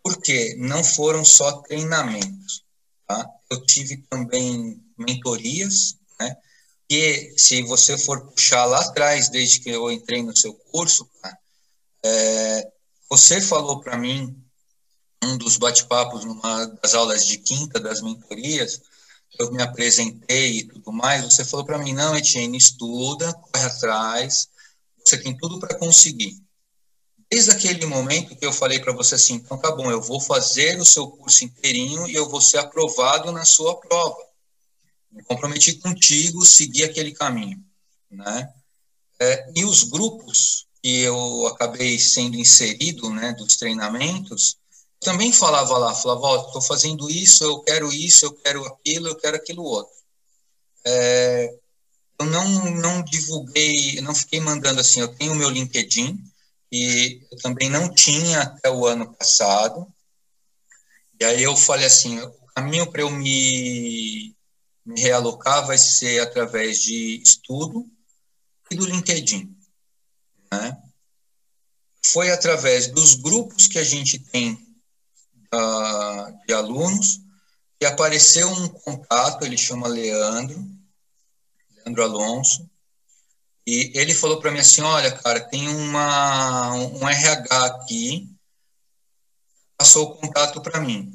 [0.02, 2.64] Porque não foram só treinamentos,
[3.06, 3.24] tá?
[3.50, 6.37] Eu tive também mentorias, né?
[6.90, 11.08] E se você for puxar lá atrás, desde que eu entrei no seu curso,
[12.04, 12.72] é,
[13.08, 14.37] você falou para mim
[15.22, 18.82] um dos bate-papos numa das aulas de quinta das mentorias,
[19.38, 24.48] eu me apresentei e tudo mais, você falou para mim, não, Etienne, estuda, corre atrás,
[25.04, 26.40] você tem tudo para conseguir.
[27.30, 30.78] Desde aquele momento que eu falei para você assim, então tá bom, eu vou fazer
[30.78, 34.18] o seu curso inteirinho e eu vou ser aprovado na sua prova.
[35.10, 37.62] Me comprometi contigo, seguir aquele caminho,
[38.10, 38.52] né?
[39.18, 44.58] É, e os grupos que eu acabei sendo inserido, né, dos treinamentos,
[45.02, 49.16] também falava lá, falava, oh, estou fazendo isso, eu quero isso, eu quero aquilo, eu
[49.16, 49.94] quero aquilo outro.
[50.84, 51.54] É,
[52.18, 56.22] eu não, não divulguei, não fiquei mandando assim, eu tenho o meu LinkedIn,
[56.70, 59.86] e eu também não tinha até o ano passado,
[61.20, 64.34] e aí eu falei assim, o caminho para eu me,
[64.84, 67.86] me realocar vai ser através de estudo
[68.70, 69.54] e do LinkedIn,
[70.50, 70.78] né?
[72.04, 74.71] Foi através dos grupos que a gente tem
[75.54, 77.20] uh, de alunos,
[77.80, 80.64] e apareceu um contato, ele chama Leandro,
[81.76, 82.70] Leandro Alonso,
[83.66, 88.28] e ele falou para mim assim, olha, cara, tem uma, um RH aqui,
[89.76, 91.12] passou o contato para mim,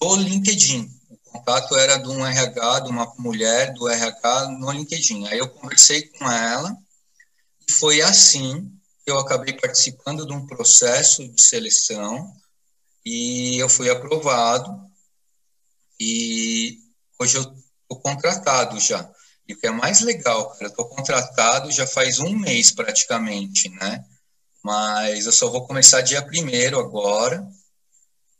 [0.00, 0.90] do LinkedIn.
[1.08, 5.26] O contato era de um RH, de uma mulher do RH no LinkedIn.
[5.26, 6.76] Aí eu conversei com ela,
[7.68, 8.70] e foi assim
[9.04, 12.34] que eu acabei participando de um processo de seleção
[13.04, 14.90] e eu fui aprovado
[15.98, 16.78] e
[17.18, 19.10] hoje eu estou contratado já.
[19.48, 23.68] E o que é mais legal, cara, eu estou contratado já faz um mês praticamente,
[23.68, 24.04] né?
[24.62, 27.46] Mas eu só vou começar dia primeiro agora,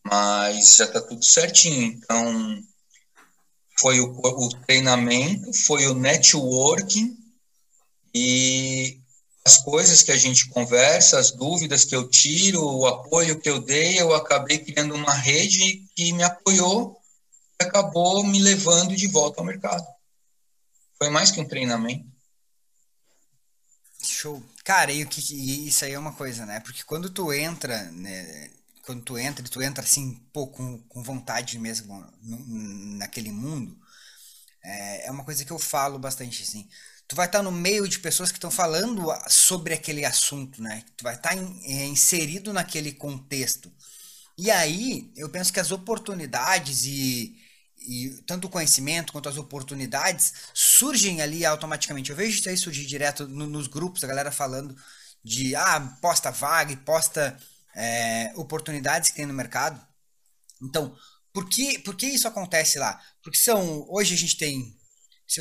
[0.05, 1.93] mas já está tudo certinho.
[1.93, 2.63] Então,
[3.81, 7.17] foi o, o treinamento, foi o networking
[8.15, 9.02] e
[9.45, 13.61] as coisas que a gente conversa, as dúvidas que eu tiro, o apoio que eu
[13.61, 16.97] dei, eu acabei criando uma rede que me apoiou
[17.61, 19.85] e acabou me levando de volta ao mercado.
[20.97, 22.07] Foi mais que um treinamento.
[24.05, 24.43] Show.
[24.65, 26.61] Cara, e, e isso aí é uma coisa, né?
[26.61, 28.51] Porque quando tu entra, né?
[28.85, 32.05] Quando tu entra, tu entra assim, pô, com, com vontade mesmo
[32.99, 33.77] naquele mundo,
[34.63, 36.69] é, é uma coisa que eu falo bastante, assim
[37.09, 40.85] tu vai estar no meio de pessoas que estão falando sobre aquele assunto, né?
[40.97, 43.73] Tu vai estar é, inserido naquele contexto.
[44.37, 47.37] E aí, eu penso que as oportunidades e,
[47.87, 52.11] e tanto o conhecimento quanto as oportunidades surgem ali automaticamente.
[52.11, 54.77] Eu vejo isso aí surgir direto no, nos grupos, a galera falando
[55.25, 57.39] de ah, posta vaga e posta
[57.75, 59.81] é, oportunidades que tem no mercado.
[60.61, 60.97] Então,
[61.33, 63.01] por que, por que isso acontece lá?
[63.23, 63.87] Porque são.
[63.89, 64.77] Hoje a gente tem.
[65.27, 65.41] Se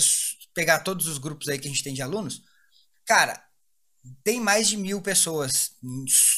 [0.53, 2.41] pegar todos os grupos aí que a gente tem de alunos,
[3.05, 3.41] cara,
[4.23, 5.71] tem mais de mil pessoas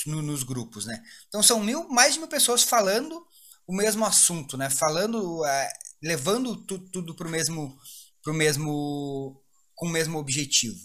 [0.05, 1.01] no, nos grupos, né?
[1.27, 3.25] Então são mil, mais de mil pessoas falando
[3.65, 4.69] o mesmo assunto, né?
[4.69, 5.69] Falando, é,
[6.01, 7.77] levando tu, tudo para o mesmo,
[8.21, 9.41] pro mesmo,
[9.75, 10.77] com o mesmo objetivo.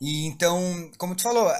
[0.00, 1.52] E então, como tu falou,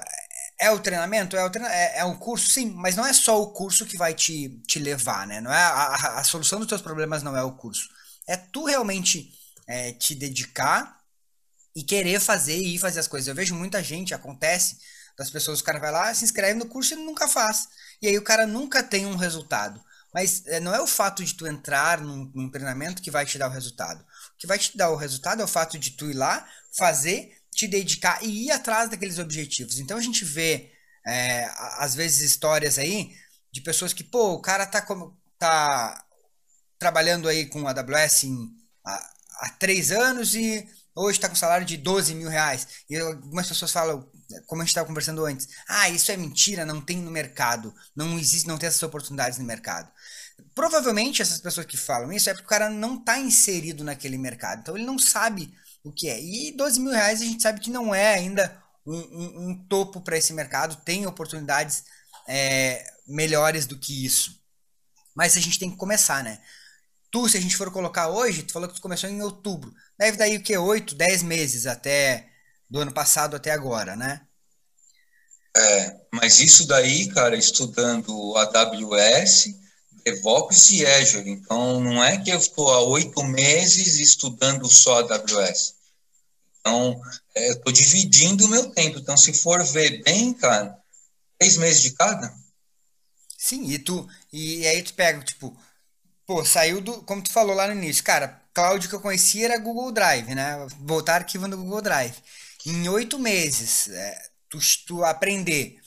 [0.59, 3.41] é o treinamento, é o, treina, é, é o curso, sim, mas não é só
[3.41, 5.39] o curso que vai te, te levar, né?
[5.39, 7.87] Não é a, a, a solução dos teus problemas não é o curso.
[8.27, 9.31] É tu realmente
[9.67, 10.99] é, te dedicar
[11.75, 13.27] e querer fazer e ir fazer as coisas.
[13.27, 14.77] Eu vejo muita gente, acontece,
[15.17, 17.67] das pessoas, o cara vai lá, se inscreve no curso e nunca faz.
[18.01, 19.83] E aí o cara nunca tem um resultado.
[20.13, 23.37] Mas é, não é o fato de tu entrar num, num, treinamento que vai te
[23.37, 24.01] dar o resultado.
[24.01, 26.47] O que vai te dar o resultado é o fato de tu ir lá,
[26.77, 29.79] fazer, te dedicar e ir atrás daqueles objetivos.
[29.79, 30.71] Então a gente vê,
[31.05, 33.15] é, às vezes, histórias aí
[33.51, 36.05] de pessoas que, pô, o cara tá, como, tá
[36.77, 38.55] trabalhando aí com a AWS em,
[39.43, 42.67] há três anos e hoje está com salário de 12 mil reais.
[42.89, 44.09] E algumas pessoas falam,
[44.47, 48.17] como a gente estava conversando antes, ah, isso é mentira, não tem no mercado, não
[48.17, 49.91] existe, não tem essas oportunidades no mercado.
[50.55, 54.59] Provavelmente essas pessoas que falam isso é porque o cara não está inserido naquele mercado,
[54.61, 55.53] então ele não sabe
[55.83, 56.21] o que é.
[56.21, 60.01] E 12 mil reais a gente sabe que não é ainda um, um, um topo
[60.01, 61.83] para esse mercado, tem oportunidades
[62.27, 64.41] é, melhores do que isso.
[65.15, 66.39] Mas a gente tem que começar, né?
[67.13, 69.71] Tu, se a gente for colocar hoje, tu falou que tu começou em outubro.
[69.99, 70.57] Deve daí o que?
[70.57, 72.27] 8, 10 meses até
[72.67, 74.25] do ano passado até agora, né?
[75.55, 79.53] É, mas isso daí, cara, estudando AWS,
[80.03, 81.29] DevOps e Azure.
[81.29, 85.75] Então, não é que eu estou há oito meses estudando só AWS.
[86.61, 86.99] Então,
[87.35, 88.97] é, eu estou dividindo o meu tempo.
[88.97, 90.75] Então, se for ver bem, cara,
[91.37, 92.33] três meses de cada.
[93.37, 95.55] Sim, e tu e aí tu pega, tipo,
[96.33, 99.59] pô, saiu do, como tu falou lá no início, cara, cloud que eu conhecia era
[99.59, 100.65] Google Drive, né?
[100.79, 102.15] Voltar arquivo no Google Drive.
[102.65, 105.77] Em oito meses, é, tu, tu aprender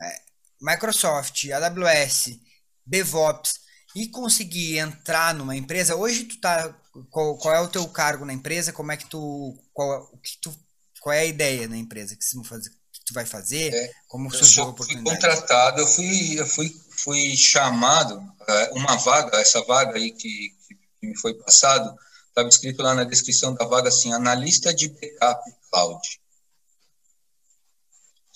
[0.00, 0.20] é,
[0.60, 2.38] Microsoft, AWS,
[2.86, 3.60] DevOps
[3.96, 5.96] e conseguir entrar numa empresa.
[5.96, 6.72] Hoje tu tá
[7.10, 8.72] qual, qual é o teu cargo na empresa?
[8.72, 10.54] Como é que tu qual o que tu
[11.00, 13.74] qual é a ideia na empresa que, fazer, que tu vai fazer?
[13.74, 15.20] É, como surgiu a oportunidade?
[15.20, 16.72] Fui contratado, eu fui eu fui
[17.08, 20.54] fui chamado é, uma vaga, essa vaga aí que,
[21.00, 25.50] que me foi passado, estava escrito lá na descrição da vaga assim, analista de backup
[25.70, 26.20] cloud.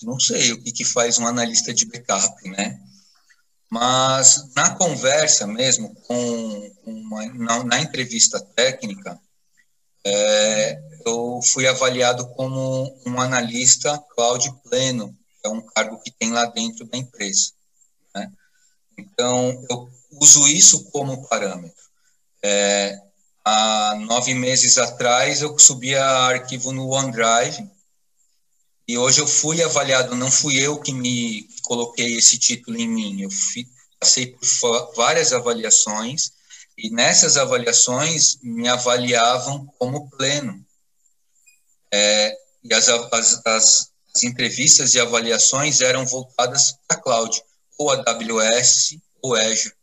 [0.01, 2.81] Não sei o que, que faz um analista de backup, né?
[3.69, 9.19] Mas na conversa mesmo, com uma, na, na, entrevista técnica,
[10.03, 16.45] é, eu fui avaliado como um analista cloud pleno, é um cargo que tem lá
[16.45, 17.51] dentro da empresa.
[18.15, 18.31] Né?
[18.97, 21.83] Então, eu uso isso como parâmetro.
[22.43, 22.99] É,
[23.45, 27.69] há nove meses atrás, eu subia arquivo no OneDrive,
[28.87, 33.21] e hoje eu fui avaliado, não fui eu que me coloquei esse título em mim,
[33.21, 33.65] eu fui,
[33.99, 36.31] passei por várias avaliações
[36.77, 40.65] e nessas avaliações me avaliavam como pleno.
[41.93, 47.41] É, e as, as, as, as, entrevistas e avaliações eram voltadas para a cloud,
[47.77, 49.73] ou AWS ou Azure.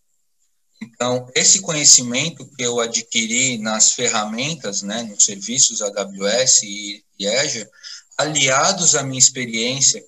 [0.83, 7.69] Então, esse conhecimento que eu adquiri nas ferramentas, né, nos serviços AWS e, e Azure,
[8.17, 10.03] aliados à minha experiência,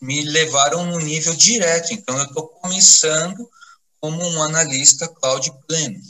[0.00, 1.92] me levaram no nível direto.
[1.92, 3.48] Então, eu estou começando
[4.00, 6.00] como um analista cloud pleno.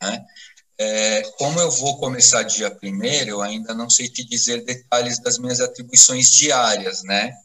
[0.00, 0.24] Né?
[0.80, 5.36] É, como eu vou começar dia primeiro, eu ainda não sei te dizer detalhes das
[5.36, 7.36] minhas atribuições diárias, né?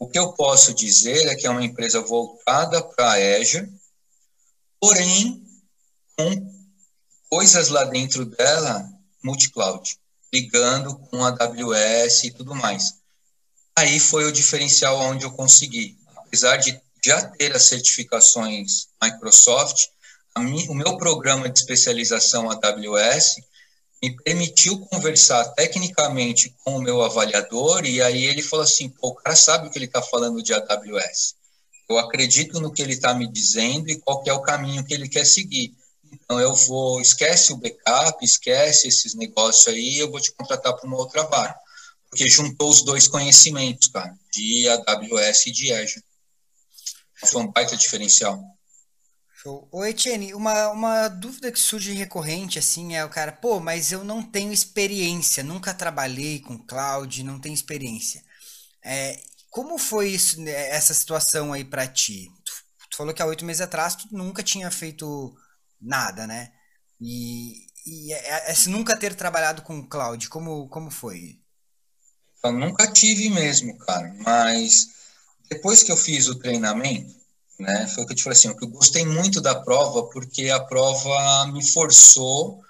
[0.00, 3.70] O que eu posso dizer é que é uma empresa voltada para a Azure,
[4.80, 5.46] porém
[6.16, 6.52] com
[7.28, 8.90] coisas lá dentro dela
[9.22, 10.00] multi-cloud
[10.32, 12.94] ligando com a AWS e tudo mais.
[13.76, 15.98] Aí foi o diferencial onde eu consegui.
[16.16, 19.88] Apesar de já ter as certificações Microsoft,
[20.36, 23.36] o meu programa de especialização AWS
[24.02, 29.14] me permitiu conversar tecnicamente com o meu avaliador e aí ele falou assim, Pô, o
[29.14, 31.34] cara sabe o que ele está falando de AWS.
[31.88, 35.08] Eu acredito no que ele está me dizendo e qual é o caminho que ele
[35.08, 35.74] quer seguir.
[36.12, 40.86] Então eu vou, esquece o backup, esquece esses negócios aí, eu vou te contratar para
[40.86, 41.54] uma outra vaga.
[42.08, 46.04] Porque juntou os dois conhecimentos, cara, de AWS e de Azure.
[47.26, 48.42] Foi um baita diferencial.
[49.42, 49.66] Show.
[49.72, 54.04] Ô Etienne, uma, uma dúvida que surge recorrente, assim, é o cara, pô, mas eu
[54.04, 58.22] não tenho experiência, nunca trabalhei com cloud, não tenho experiência.
[58.84, 62.30] É, como foi isso, né, essa situação aí para ti?
[62.44, 62.52] Tu,
[62.90, 65.34] tu, falou que há oito meses atrás tu nunca tinha feito
[65.80, 66.52] nada, né?
[67.00, 71.40] E, e é, é, nunca ter trabalhado com cloud, como, como foi?
[72.44, 74.88] Eu nunca tive mesmo, cara, mas
[75.48, 77.19] depois que eu fiz o treinamento,
[77.60, 80.58] né, foi o que eu te falei assim, eu gostei muito da prova porque a
[80.60, 82.60] prova me forçou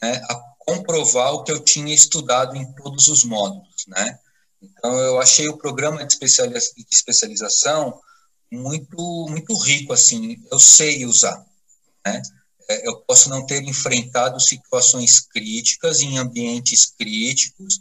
[0.00, 4.18] né, a comprovar o que eu tinha estudado em todos os módulos, né?
[4.62, 6.16] Então eu achei o programa de
[6.90, 8.00] especialização
[8.50, 11.44] muito muito rico assim, eu sei usar,
[12.06, 12.22] né?
[12.70, 17.80] É, eu posso não ter enfrentado situações críticas em ambientes críticos,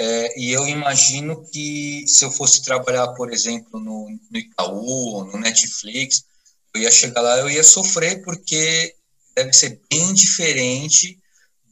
[0.00, 5.38] é, e eu imagino que se eu fosse trabalhar, por exemplo, no, no Itaú, no
[5.38, 6.24] Netflix,
[6.72, 8.94] eu ia chegar lá, eu ia sofrer, porque
[9.34, 11.18] deve ser bem diferente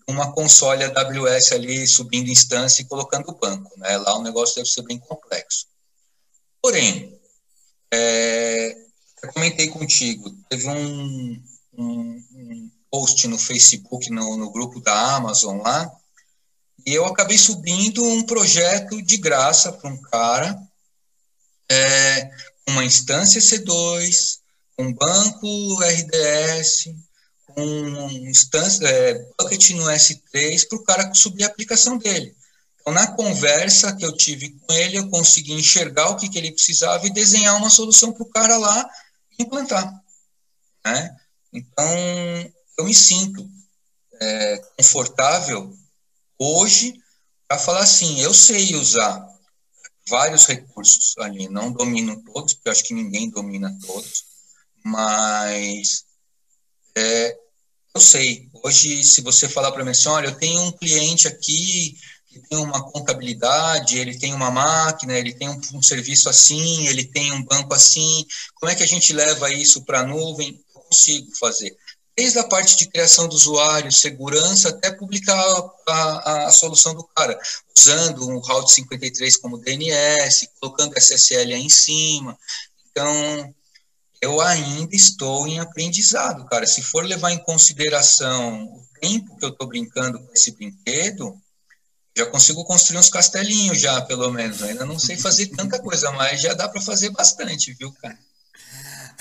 [0.09, 3.73] uma console AWS ali subindo instância e colocando o banco.
[3.79, 3.97] Né?
[3.99, 5.67] Lá o negócio deve ser bem complexo.
[6.61, 7.17] Porém,
[7.93, 8.77] é,
[9.23, 11.43] eu comentei contigo, teve um,
[11.79, 15.91] um, um post no Facebook, no, no grupo da Amazon lá,
[16.85, 20.57] e eu acabei subindo um projeto de graça para um cara,
[21.71, 22.31] é,
[22.69, 24.39] uma instância C2,
[24.79, 26.95] um banco RDS,
[27.57, 32.37] um instância, é, bucket no S3 para o cara subir a aplicação dele.
[32.81, 36.53] Então, na conversa que eu tive com ele, eu consegui enxergar o que, que ele
[36.53, 38.89] precisava e desenhar uma solução para o cara lá
[39.39, 39.93] implantar.
[40.85, 41.17] Né?
[41.53, 41.89] Então,
[42.79, 43.49] eu me sinto
[44.21, 45.77] é, confortável
[46.39, 46.95] hoje
[47.49, 49.27] para falar assim: eu sei usar
[50.09, 54.25] vários recursos ali, não domino todos, porque acho que ninguém domina todos,
[54.85, 56.05] mas
[56.97, 57.37] É,
[57.95, 58.49] eu sei.
[58.65, 61.97] Hoje, se você falar para mim assim, olha, eu tenho um cliente aqui
[62.29, 67.05] que tem uma contabilidade, ele tem uma máquina, ele tem um, um serviço assim, ele
[67.05, 68.27] tem um banco assim,
[68.57, 70.63] como é que a gente leva isso para a nuvem?
[70.75, 71.77] Eu consigo fazer.
[72.17, 77.05] Desde a parte de criação do usuário, segurança, até publicar a, a, a solução do
[77.05, 77.39] cara,
[77.77, 82.39] usando um Route 53 como DNS, colocando SSL aí em cima.
[82.91, 83.55] Então,
[84.23, 86.67] eu ainda estou em aprendizado, cara.
[86.67, 91.39] Se for levar em consideração o tempo que eu estou brincando com esse brinquedo,
[92.17, 94.63] já consigo construir uns castelinhos já, pelo menos.
[94.63, 98.19] Ainda não sei fazer tanta coisa, mas já dá para fazer bastante, viu, cara?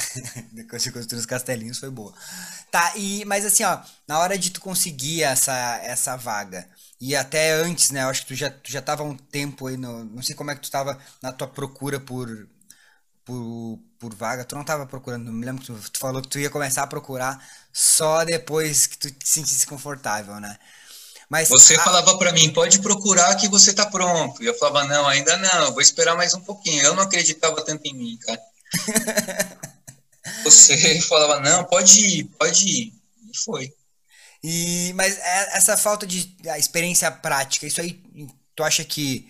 [0.52, 2.14] Depois de construir os castelinhos foi boa.
[2.72, 6.68] Tá, e mas assim, ó, na hora de tu conseguir essa essa vaga
[7.00, 8.04] e até antes, né?
[8.04, 10.52] Eu acho que tu já tu já tava um tempo aí no, não sei como
[10.52, 12.48] é que tu tava na tua procura por
[13.26, 16.28] por, por vaga, tu não estava procurando, não me lembro que tu, tu, falou que
[16.28, 17.44] tu ia começar a procurar
[17.74, 20.58] só depois que tu te sentisse confortável, né?
[21.28, 21.84] Mas você a...
[21.84, 24.44] falava para mim, pode procurar que você tá pronto.
[24.44, 26.84] E eu falava, não, ainda não, vou esperar mais um pouquinho.
[26.84, 28.42] Eu não acreditava tanto em mim, cara.
[30.44, 32.94] você falava, não, pode ir, pode ir.
[33.32, 33.74] E foi.
[34.44, 38.02] E, mas é, essa falta de experiência prática, isso aí,
[38.56, 39.28] tu acha que.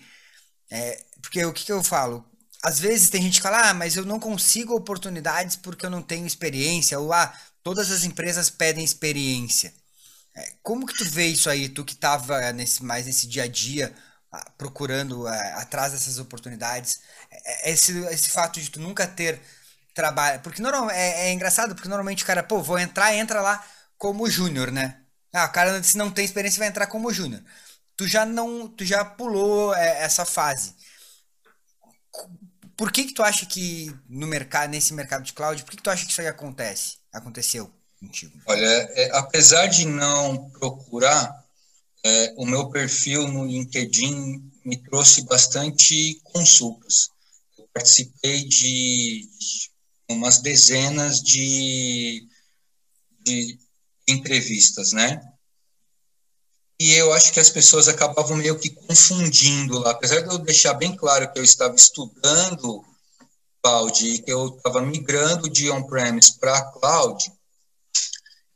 [0.70, 2.24] É, porque o que, que eu falo?
[2.66, 6.02] às vezes tem gente que fala, ah, mas eu não consigo oportunidades porque eu não
[6.02, 7.32] tenho experiência, ou ah,
[7.62, 9.72] todas as empresas pedem experiência.
[10.34, 13.46] É, como que tu vê isso aí, tu que estava nesse, mais nesse dia a
[13.46, 13.94] dia,
[14.58, 17.00] procurando é, atrás dessas oportunidades,
[17.64, 19.40] esse, esse fato de tu nunca ter
[19.96, 23.64] trabalho, porque normal, é, é engraçado, porque normalmente o cara, pô, vou entrar, entra lá
[23.98, 25.00] como júnior, né?
[25.32, 27.42] Ah, o cara se não tem experiência vai entrar como júnior.
[27.96, 30.76] Tu já não, tu já pulou é, essa fase
[32.76, 35.82] por que que tu acha que no mercado, nesse mercado de cloud, por que, que
[35.82, 36.98] tu acha que isso aí acontece?
[37.12, 38.38] Aconteceu contigo?
[38.46, 41.44] Olha, é, apesar de não procurar,
[42.04, 47.08] é, o meu perfil no LinkedIn me trouxe bastante consultas.
[47.58, 49.70] Eu participei de, de
[50.08, 52.26] umas dezenas de,
[53.24, 53.58] de
[54.08, 55.20] entrevistas, né?
[56.78, 59.92] e eu acho que as pessoas acabavam meio que confundindo lá.
[59.92, 62.84] Apesar de eu deixar bem claro que eu estava estudando
[63.62, 67.32] cloud e que eu estava migrando de on-premise para cloud,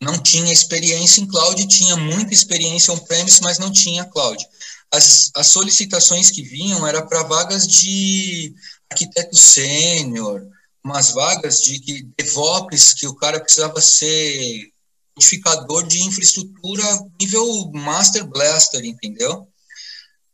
[0.00, 4.46] não tinha experiência em cloud, tinha muita experiência on-premise, mas não tinha cloud.
[4.92, 8.54] As, as solicitações que vinham eram para vagas de
[8.90, 10.46] arquiteto sênior,
[10.84, 14.70] umas vagas de que, DevOps, que o cara precisava ser
[15.14, 16.82] codificador de infraestrutura
[17.20, 19.46] nível Master Blaster, entendeu?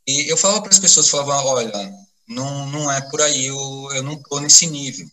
[0.06, 1.92] E eu falava para as pessoas, falava, olha,
[2.28, 5.06] não, não é por aí, eu, eu não tô nesse nível.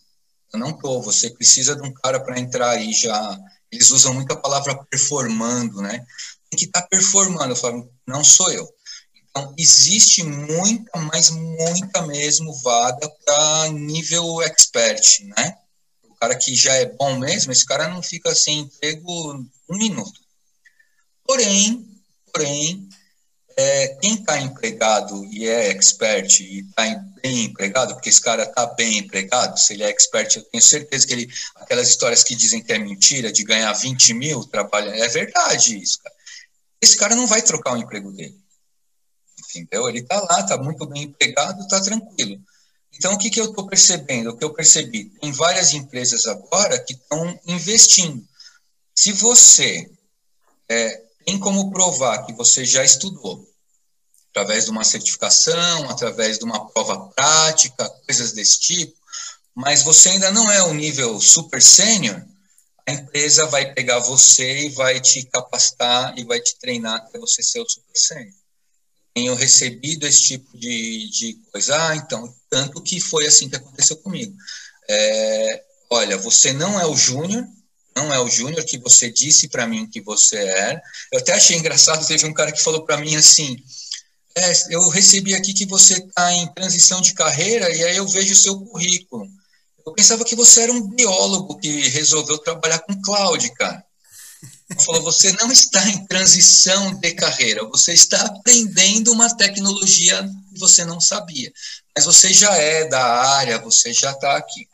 [0.52, 3.38] Eu não tô, você precisa de um cara para entrar aí já.
[3.72, 6.06] Eles usam muito a palavra performando, né?
[6.48, 7.52] Tem que estar tá performando.
[7.52, 8.72] Eu falo, não sou eu.
[9.36, 15.58] Então, existe muita, mas muita mesmo vaga para nível expert, né?
[16.04, 20.20] O cara que já é bom mesmo, esse cara não fica sem emprego um minuto.
[21.26, 21.84] Porém,
[22.32, 22.88] porém,
[23.56, 26.84] é, quem está empregado e é expert e está
[27.20, 31.06] bem empregado, porque esse cara está bem empregado, se ele é expert, eu tenho certeza
[31.06, 35.08] que ele, aquelas histórias que dizem que é mentira, de ganhar 20 mil trabalhando, é
[35.08, 36.14] verdade isso, cara.
[36.80, 38.43] Esse cara não vai trocar o emprego dele.
[39.54, 39.88] Entendeu?
[39.88, 42.40] Ele está lá, está muito bem empregado, está tranquilo.
[42.92, 44.30] Então, o que, que eu estou percebendo?
[44.30, 45.06] O que eu percebi?
[45.20, 48.26] Tem várias empresas agora que estão investindo
[48.94, 49.90] se você
[50.68, 53.46] é, tem como provar que você já estudou,
[54.30, 58.96] através de uma certificação, através de uma prova prática, coisas desse tipo,
[59.54, 62.24] mas você ainda não é um nível super sênior,
[62.86, 67.42] a empresa vai pegar você e vai te capacitar e vai te treinar até você
[67.42, 68.34] ser o super sênior.
[69.14, 73.96] Tenho recebido esse tipo de, de coisa, ah, então, tanto que foi assim que aconteceu
[73.98, 74.34] comigo.
[74.90, 77.46] É, olha, você não é o júnior,
[77.96, 80.80] não é o Júnior que você disse para mim que você é.
[81.12, 83.56] Eu até achei engraçado, teve um cara que falou para mim assim:
[84.36, 88.32] é, eu recebi aqui que você está em transição de carreira e aí eu vejo
[88.32, 89.28] o seu currículo.
[89.86, 93.84] Eu pensava que você era um biólogo que resolveu trabalhar com cloud, cara.
[94.82, 100.22] Falou: você não está em transição de carreira, você está aprendendo uma tecnologia
[100.52, 101.52] que você não sabia,
[101.94, 103.04] mas você já é da
[103.36, 104.68] área, você já está aqui.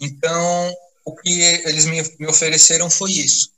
[0.00, 3.52] Então, o que eles me, me ofereceram foi isso.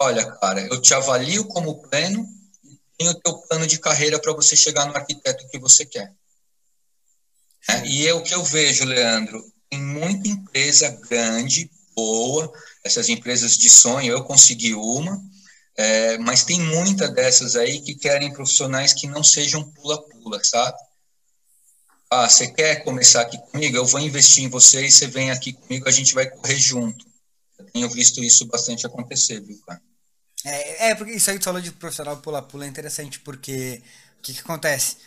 [0.00, 2.26] Olha, cara, eu te avalio como pleno
[2.64, 6.12] e tenho o teu plano de carreira para você chegar no arquiteto que você quer.
[7.68, 12.52] É, e é o que eu vejo, Leandro, tem muita empresa grande, boa,
[12.84, 15.20] essas empresas de sonho, eu consegui uma,
[15.76, 20.76] é, mas tem muita dessas aí que querem profissionais que não sejam pula-pula, sabe?
[22.10, 23.76] Ah, você quer começar aqui comigo?
[23.76, 27.04] Eu vou investir em você e você vem aqui comigo, a gente vai correr junto.
[27.58, 29.80] Eu tenho visto isso bastante acontecer, viu, cara?
[30.44, 33.82] É, é porque isso aí que falou de profissional pula-pula é interessante, porque
[34.18, 34.98] o que, que acontece?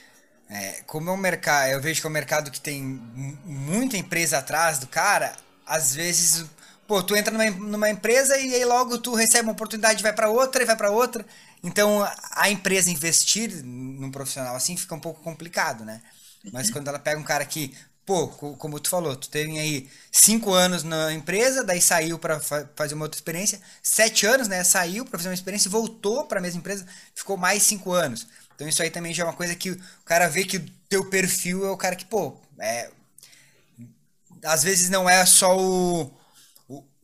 [0.49, 4.39] É, como é um mercado, eu vejo que é um mercado que tem muita empresa
[4.39, 6.45] atrás do cara, às vezes
[6.87, 10.29] pô, tu entra numa, numa empresa e aí logo tu recebe uma oportunidade, vai para
[10.29, 11.25] outra e vai para outra.
[11.63, 16.01] Então a empresa investir num profissional assim fica um pouco complicado, né?
[16.51, 17.75] Mas quando ela pega um cara que,
[18.05, 22.69] pô, como tu falou, tu teve aí cinco anos na empresa, daí saiu para fa
[22.75, 24.63] fazer uma outra experiência, sete anos, né?
[24.63, 28.27] Saiu para fazer uma experiência, voltou para a mesma empresa, ficou mais cinco anos.
[28.55, 31.05] Então isso aí também já é uma coisa que o cara vê que o teu
[31.09, 32.89] perfil é o cara que, pô, é,
[34.43, 36.16] às vezes não é só o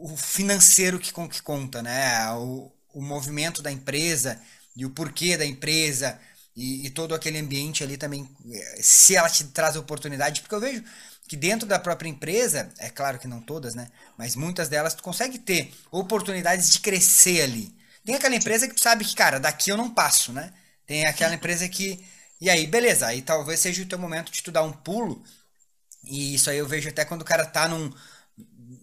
[0.04, 2.30] o financeiro que, que conta, né?
[2.34, 4.38] O, o movimento da empresa
[4.76, 6.20] e o porquê da empresa
[6.54, 10.60] e, e, todo aquele ambiente ali também, eh, se ela te traz oportunidade, porque eu
[10.60, 10.84] vejo
[11.26, 13.88] que dentro da própria empresa, é claro que não todas, né?
[14.18, 17.74] Mas muitas delas tu consegue ter oportunidades de crescer ali.
[18.04, 20.54] Tem aquela empresa que tu sabe que, cara, daqui eu não passo, né?
[20.86, 22.06] Tem aquela empresa que.
[22.41, 25.24] E aí, beleza, aí talvez seja o teu momento de tu dar um pulo.
[26.04, 27.89] E isso aí eu vejo até quando o cara tá num,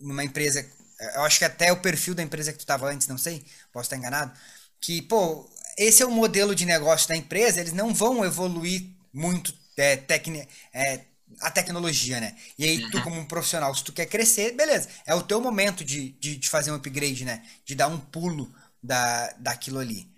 [0.01, 0.67] numa empresa
[1.15, 3.87] eu acho que até o perfil da empresa que tu estava antes, não sei, posso
[3.87, 4.33] estar enganado,
[4.81, 9.55] que, pô, esse é o modelo de negócio da empresa, eles não vão evoluir muito
[9.77, 11.01] é, tecni é,
[11.41, 12.37] a tecnologia, né?
[12.59, 13.03] E aí tu uhum.
[13.05, 16.49] como um profissional, se tu quer crescer, beleza, é o teu momento de, de, de
[16.49, 17.43] fazer um upgrade, né?
[17.65, 20.09] De dar um pulo da, daquilo ali.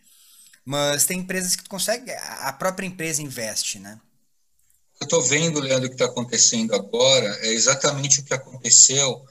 [0.64, 4.00] Mas tem empresas que tu consegue, a própria empresa investe, né?
[5.00, 9.24] Eu tô vendo, Leandro, o que está acontecendo agora é exatamente o que aconteceu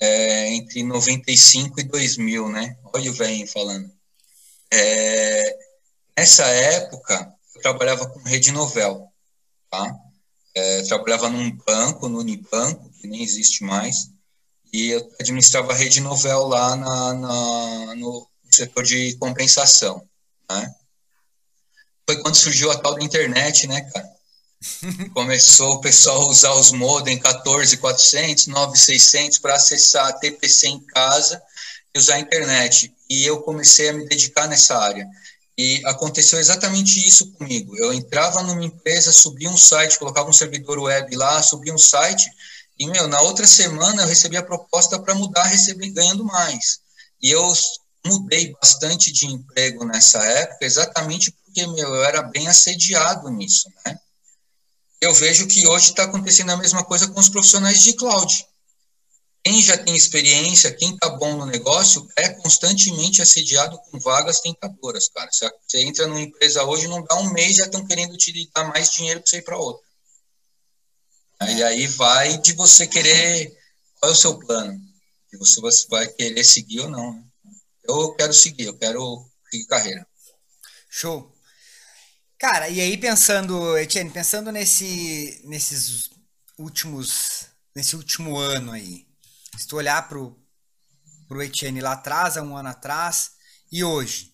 [0.00, 2.76] é, entre 95 e 2000, né?
[2.92, 3.90] Olha o velho falando.
[4.72, 5.58] É,
[6.16, 9.08] nessa época, eu trabalhava com rede novel,
[9.70, 9.96] tá?
[10.54, 14.10] É, trabalhava num banco, no Unibanco, que nem existe mais,
[14.72, 20.08] e eu administrava a rede novel lá na, na, no setor de compensação,
[20.50, 20.74] né?
[22.06, 24.13] Foi quando surgiu a tal da internet, né, cara?
[25.14, 31.42] Começou o pessoal a usar os modem 14400, 9600 para acessar a TPC em casa
[31.94, 32.94] e usar a internet.
[33.08, 35.06] E eu comecei a me dedicar nessa área.
[35.56, 37.76] E aconteceu exatamente isso comigo.
[37.76, 42.28] Eu entrava numa empresa, subia um site, colocava um servidor web lá, subia um site,
[42.78, 46.80] e, meu, na outra semana eu recebi a proposta para mudar, receber ganhando mais.
[47.22, 47.52] E eu
[48.04, 53.96] mudei bastante de emprego nessa época, exatamente porque, meu, eu era bem assediado nisso, né?
[55.04, 58.46] Eu vejo que hoje está acontecendo a mesma coisa com os profissionais de cloud.
[59.44, 65.08] Quem já tem experiência, quem está bom no negócio, é constantemente assediado com vagas tentadoras,
[65.08, 65.30] cara.
[65.30, 68.90] Você entra numa empresa hoje, não dá um mês, já estão querendo te dar mais
[68.92, 69.84] dinheiro para você ir para outra.
[71.50, 73.54] E aí vai de você querer.
[74.00, 74.80] Qual é o seu plano?
[75.42, 77.12] Se você, vai querer seguir ou não.
[77.12, 77.24] Né?
[77.86, 80.06] Eu quero seguir, eu quero seguir carreira.
[80.88, 81.33] Show.
[82.38, 86.10] Cara, e aí pensando, Etienne, pensando nesse, nesses
[86.58, 89.06] últimos, nesse último ano aí,
[89.56, 90.36] se tu olhar pro,
[91.28, 93.32] pro Etienne lá atrás, há um ano atrás,
[93.70, 94.32] e hoje,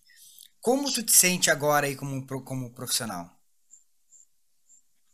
[0.60, 3.30] como tu te sente agora aí como, como profissional?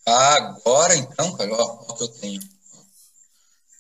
[0.07, 2.41] Agora, então, cara, ó o que eu tenho.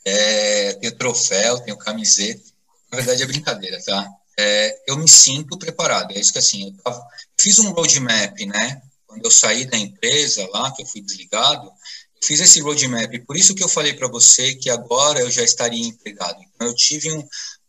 [0.04, 2.42] É, tenho troféu, tenho camiseta.
[2.90, 4.08] Na verdade é brincadeira, tá?
[4.38, 6.12] É, eu me sinto preparado.
[6.12, 7.00] É isso que assim, eu
[7.40, 8.82] fiz um roadmap, né?
[9.16, 13.10] Quando eu saí da empresa lá, que eu fui desligado, eu fiz esse roadmap.
[13.26, 16.38] Por isso que eu falei para você que agora eu já estaria empregado.
[16.42, 17.26] Então, eu tive um,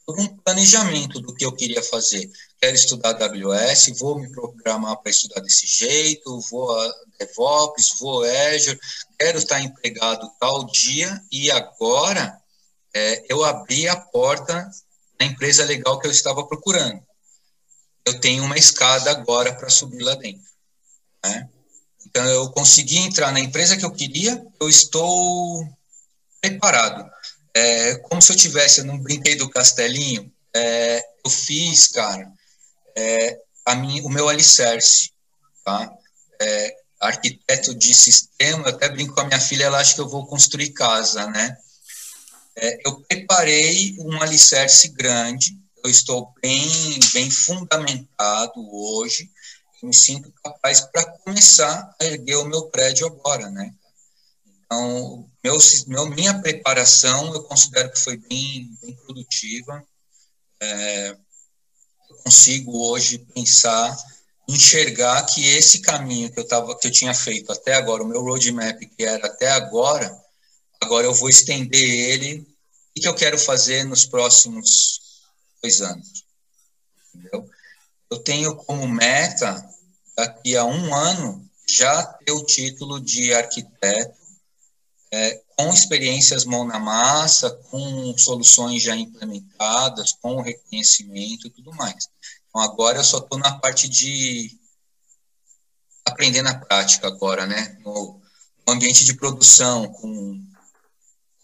[0.09, 2.29] um planejamento do que eu queria fazer.
[2.59, 8.79] Quero estudar AWS, vou me programar para estudar desse jeito, vou a DevOps, vou Azure,
[9.17, 12.39] quero estar empregado tal dia e agora
[12.93, 14.69] é, eu abri a porta
[15.19, 17.01] da empresa legal que eu estava procurando.
[18.05, 20.47] Eu tenho uma escada agora para subir lá dentro.
[21.29, 21.49] Né?
[22.05, 25.67] Então, eu consegui entrar na empresa que eu queria, eu estou
[26.41, 27.09] preparado.
[27.53, 32.31] É, como se eu tivesse, num brinquedo do castelinho, é, eu fiz, cara,
[32.95, 35.11] é, a o meu alicerce,
[35.63, 35.91] tá?
[36.41, 40.09] É, arquiteto de sistema, eu até brinco com a minha filha, ela acha que eu
[40.09, 41.57] vou construir casa, né?
[42.55, 49.29] É, eu preparei um alicerce grande, eu estou bem, bem fundamentado hoje,
[49.85, 53.73] me sinto capaz para começar a erguer o meu prédio agora, né?
[54.65, 55.57] Então, meu,
[55.87, 59.85] meu, minha preparação eu considero que foi bem, bem produtiva.
[60.59, 61.17] É,
[62.09, 63.95] eu consigo hoje pensar,
[64.47, 68.21] enxergar que esse caminho que eu, tava, que eu tinha feito até agora, o meu
[68.21, 70.13] roadmap que era até agora,
[70.81, 72.47] agora eu vou estender ele
[72.95, 74.99] e que eu quero fazer nos próximos
[75.61, 76.25] dois anos.
[77.13, 77.49] Entendeu?
[78.09, 79.67] Eu tenho como meta,
[80.15, 84.17] daqui a um ano, já ter o título de arquiteto
[85.11, 92.09] é, com experiências mão na massa, com soluções já implementadas, com reconhecimento e tudo mais.
[92.47, 94.57] Então, agora eu só estou na parte de
[96.05, 97.77] aprender na prática agora, né?
[97.83, 98.21] No,
[98.65, 100.41] no ambiente de produção, com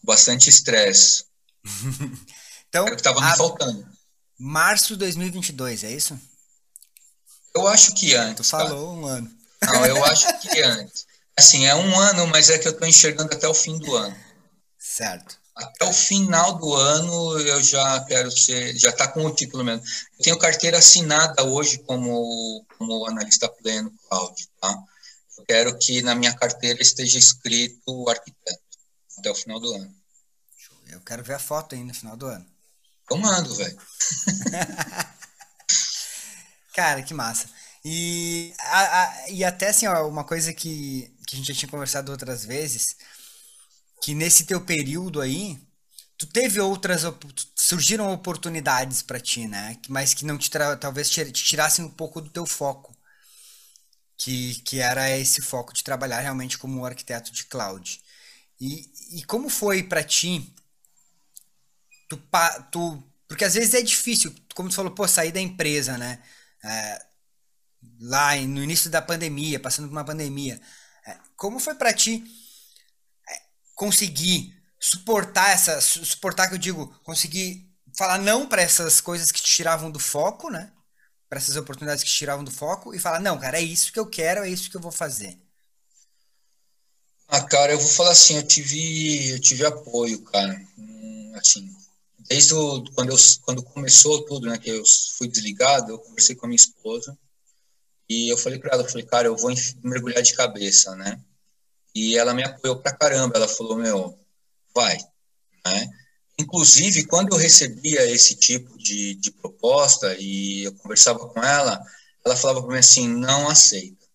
[0.03, 1.25] bastante estresse.
[2.67, 3.87] então, Era o que estava me faltando.
[4.37, 6.19] Março de 2022, é isso?
[7.55, 8.47] Eu acho que antes.
[8.47, 8.99] Tu falou cara.
[8.99, 9.31] um ano.
[9.61, 11.05] Não, eu acho que antes.
[11.37, 14.15] Assim, é um ano, mas é que eu estou enxergando até o fim do ano.
[14.77, 15.37] Certo.
[15.55, 19.83] Até o final do ano eu já quero ser, já está com o título mesmo.
[20.17, 24.83] Eu tenho carteira assinada hoje como, como analista pleno cloud, tá?
[25.37, 28.61] Eu quero que na minha carteira esteja escrito arquiteto
[29.17, 29.93] até o final do ano.
[30.89, 32.45] Eu quero ver a foto aí no final do ano.
[33.09, 33.77] Eu mando, velho.
[36.73, 37.47] Cara, que massa.
[37.85, 41.69] E, a, a, e até assim, ó, uma coisa que, que a gente já tinha
[41.69, 42.95] conversado outras vezes,
[44.01, 45.57] que nesse teu período aí,
[46.17, 47.03] tu teve outras,
[47.55, 49.77] surgiram oportunidades para ti, né?
[49.89, 50.49] Mas que não te
[50.79, 52.95] talvez te, tirassem um pouco do teu foco.
[54.17, 58.01] Que, que era esse foco de trabalhar realmente como arquiteto de cloud.
[58.61, 60.53] E, e como foi para ti?
[62.07, 62.17] Tu,
[62.71, 66.19] tu, porque às vezes é difícil, como tu falou, pô, sair da empresa, né?
[66.63, 67.05] É,
[67.99, 70.59] lá no início da pandemia, passando por uma pandemia.
[71.05, 72.23] É, como foi para ti
[73.29, 73.41] é,
[73.75, 79.55] conseguir suportar essa, suportar que eu digo, conseguir falar não para essas coisas que te
[79.55, 80.71] tiravam do foco, né?
[81.29, 83.99] Para essas oportunidades que te tiravam do foco e falar não, cara, é isso que
[83.99, 85.37] eu quero, é isso que eu vou fazer.
[87.27, 91.75] Ah, cara, eu vou falar assim, eu tive, eu tive apoio, cara, hum, assim,
[92.27, 94.83] desde o, quando eu, quando começou tudo, né, que eu
[95.17, 97.17] fui desligado, eu conversei com a minha esposa
[98.09, 99.51] e eu falei para ela, eu falei, cara, eu vou
[99.83, 101.19] mergulhar de cabeça, né?
[101.95, 103.35] E ela me apoiou pra caramba.
[103.35, 104.19] Ela falou, meu,
[104.73, 104.97] vai,
[105.65, 105.89] né?
[106.39, 111.81] Inclusive, quando eu recebia esse tipo de, de proposta e eu conversava com ela,
[112.25, 114.05] ela falava para mim assim, não aceita.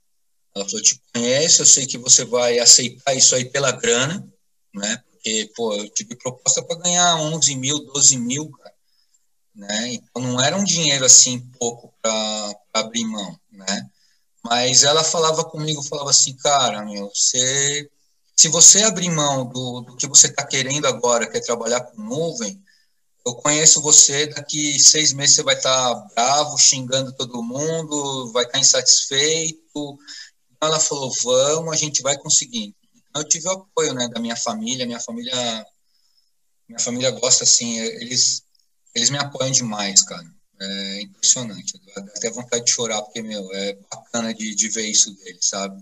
[0.54, 4.26] Ela falou, te conheço, eu sei que você vai aceitar isso aí pela grana,
[4.74, 5.02] né?
[5.18, 8.74] Porque, pô, eu tive proposta para ganhar 11 mil, 12 mil, cara.
[9.54, 9.94] Né?
[9.94, 13.90] Então, não era um dinheiro assim pouco para abrir mão né?
[14.44, 17.90] Mas ela falava comigo, falava assim, cara, meu, você,
[18.36, 22.00] se você abrir mão do, do que você está querendo agora, que é trabalhar com
[22.00, 22.62] nuvem,
[23.26, 28.44] eu conheço você, daqui seis meses você vai estar tá bravo, xingando todo mundo, vai
[28.44, 29.98] estar tá insatisfeito.
[30.60, 32.74] Ela falou, vamos, a gente vai conseguir.
[33.14, 35.66] Eu tive o apoio, né, da minha família, minha família,
[36.68, 38.42] minha família gosta, assim, eles,
[38.94, 41.80] eles me apoiam demais, cara é impressionante.
[41.94, 45.80] Dá até vontade de chorar, porque, meu, é bacana de, de ver isso deles, sabe?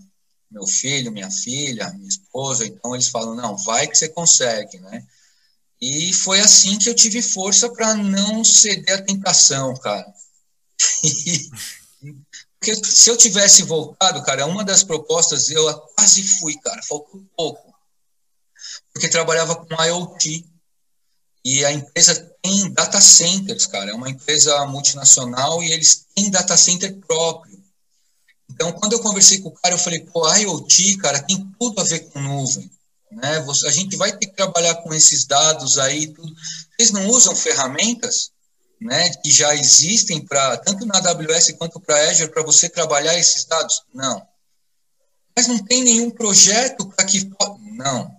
[0.49, 5.05] Meu filho, minha filha, minha esposa, então eles falam, não, vai que você consegue, né?
[5.81, 10.11] E foi assim que eu tive força para não ceder à tentação, cara.
[12.67, 17.73] porque se eu tivesse voltado, cara, uma das propostas eu quase fui, cara, faltou pouco.
[18.91, 20.45] Porque trabalhava com IoT
[21.45, 23.91] e a empresa tem data centers, cara.
[23.91, 27.57] É uma empresa multinacional e eles têm data center próprio.
[28.49, 31.83] Então, quando eu conversei com o cara, eu falei, pô, IoT, cara, tem tudo a
[31.83, 32.69] ver com nuvem.
[33.09, 33.37] Né?
[33.65, 36.33] a gente vai ter que trabalhar com esses dados aí, tudo.
[36.75, 38.31] Vocês não usam ferramentas
[38.79, 43.45] né, que já existem para tanto na AWS quanto para Azure para você trabalhar esses
[43.45, 43.83] dados?
[43.93, 44.25] Não.
[45.35, 47.29] Mas não tem nenhum projeto para que.
[47.73, 48.17] Não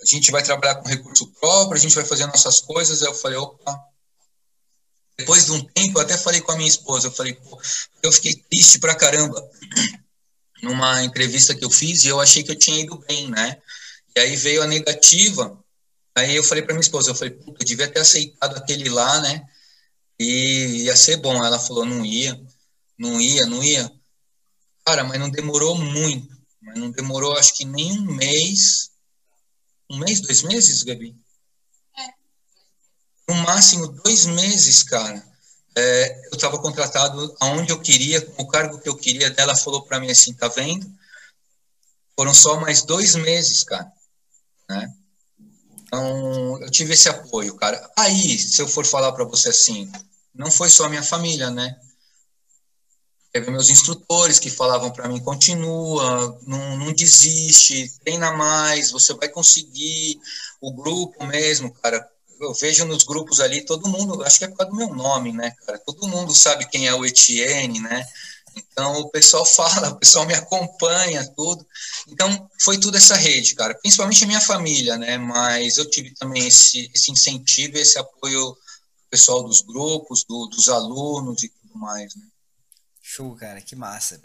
[0.00, 3.02] a gente vai trabalhar com recurso próprio, a gente vai fazer nossas coisas.
[3.02, 3.78] Eu falei, opa.
[5.18, 7.58] Depois de um tempo, eu até falei com a minha esposa, eu falei, pô,
[8.02, 9.42] eu fiquei triste pra caramba
[10.62, 13.60] numa entrevista que eu fiz e eu achei que eu tinha ido bem, né?
[14.14, 15.58] E aí veio a negativa,
[16.16, 19.20] aí eu falei para minha esposa, eu falei, puta, eu devia ter aceitado aquele lá,
[19.20, 19.46] né?
[20.18, 21.44] E ia ser bom.
[21.44, 22.40] Ela falou, não ia,
[22.98, 23.90] não ia, não ia.
[24.84, 28.90] Cara, mas não demorou muito, mas não demorou acho que nem um mês
[29.90, 31.16] um mês, dois meses, Gabi?
[31.96, 33.32] É.
[33.32, 35.24] No máximo dois meses, cara.
[35.76, 39.32] É, eu estava contratado aonde eu queria, com o cargo que eu queria.
[39.36, 40.90] Ela falou para mim assim, tá vendo?
[42.16, 43.92] Foram só mais dois meses, cara.
[44.68, 44.92] né?
[45.86, 47.90] Então, eu tive esse apoio, cara.
[47.96, 49.90] Aí, se eu for falar para você assim,
[50.34, 51.76] não foi só minha família, né?
[53.32, 59.28] Teve meus instrutores que falavam para mim: continua, não, não desiste, treina mais, você vai
[59.28, 60.18] conseguir.
[60.60, 62.10] O grupo mesmo, cara,
[62.40, 65.32] eu vejo nos grupos ali, todo mundo, acho que é por causa do meu nome,
[65.32, 65.78] né, cara?
[65.78, 68.04] Todo mundo sabe quem é o Etienne, né?
[68.56, 71.66] Então o pessoal fala, o pessoal me acompanha, tudo.
[72.08, 73.74] Então foi tudo essa rede, cara.
[73.74, 75.18] Principalmente a minha família, né?
[75.18, 78.58] Mas eu tive também esse, esse incentivo, esse apoio do
[79.10, 82.26] pessoal dos grupos, do, dos alunos e tudo mais, né?
[83.02, 84.20] Show, cara, que massa.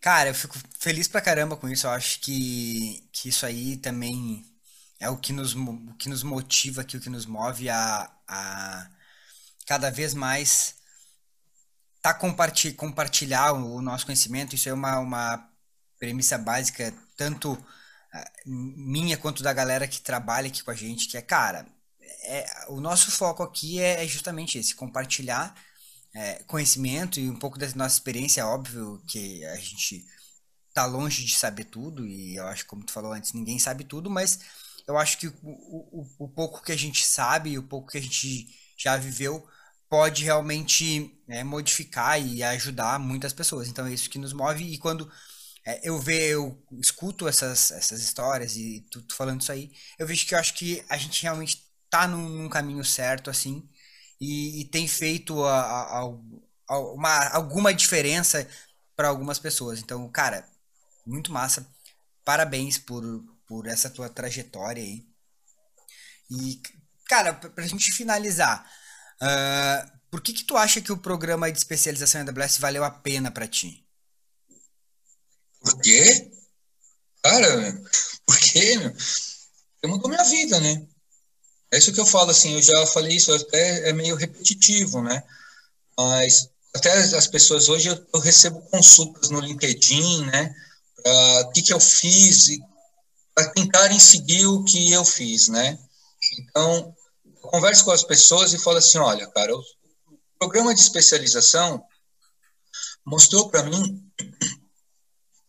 [0.00, 1.86] Cara, eu fico feliz pra caramba com isso.
[1.86, 4.46] Eu acho que, que isso aí também
[5.00, 8.90] é o que nos, o que nos motiva aqui, o que nos move a, a
[9.66, 10.77] cada vez mais
[12.02, 14.54] tá compartilhar, o nosso conhecimento.
[14.54, 15.48] Isso é uma, uma
[15.98, 17.58] premissa básica, tanto
[18.12, 21.66] ah, minha quanto da galera que trabalha aqui com a gente, que é, cara,
[22.22, 25.54] é, o nosso foco aqui é, é justamente esse, compartilhar
[26.14, 28.40] é, conhecimento e um pouco da nossa experiência.
[28.40, 30.04] É óbvio que a gente
[30.74, 34.08] tá longe de saber tudo, e eu acho, como tu falou antes, ninguém sabe tudo,
[34.10, 34.38] mas
[34.86, 38.02] eu acho que o, o, o pouco que a gente sabe, o pouco que a
[38.02, 39.46] gente já viveu,
[39.88, 43.68] pode realmente é, modificar e ajudar muitas pessoas.
[43.68, 44.64] Então é isso que nos move.
[44.64, 45.10] E quando
[45.64, 46.32] é, eu vejo,
[46.72, 50.54] eu escuto essas, essas histórias e tu, falando isso aí, eu vejo que eu acho
[50.54, 53.68] que a gente realmente tá num, num caminho certo, assim,
[54.20, 55.98] e, e tem feito a, a,
[56.68, 58.48] a, uma, alguma diferença
[58.96, 59.78] para algumas pessoas.
[59.80, 60.48] Então, cara,
[61.06, 61.66] muito massa.
[62.24, 63.02] Parabéns por,
[63.46, 65.06] por essa tua trajetória aí.
[66.30, 66.60] E,
[67.06, 68.70] cara, pra gente finalizar,
[69.22, 72.90] uh, por que que tu acha que o programa de especialização em AWS valeu a
[72.90, 73.84] pena para ti?
[75.60, 76.30] Por quê?
[77.22, 77.82] Cara,
[78.24, 78.78] por quê?
[79.74, 80.86] Porque mudou minha vida, né?
[81.70, 85.22] É isso que eu falo, assim, eu já falei isso, até é meio repetitivo, né?
[85.96, 90.54] Mas até as pessoas hoje eu, eu recebo consultas no LinkedIn, né?
[91.44, 92.58] O que, que eu fiz
[93.34, 95.78] para tentarem seguir o que eu fiz, né?
[96.40, 96.94] Então,
[97.40, 99.62] converso com as pessoas e falo assim, olha, cara, o
[100.38, 101.82] programa de especialização
[103.04, 104.04] mostrou para mim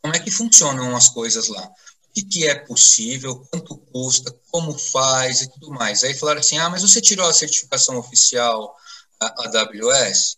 [0.01, 1.65] como é que funcionam as coisas lá.
[1.65, 6.03] O que, que, é possível, quanto custa, como faz e tudo mais.
[6.03, 8.75] Aí falaram assim, ah, mas você tirou a certificação oficial
[9.19, 10.37] AWS?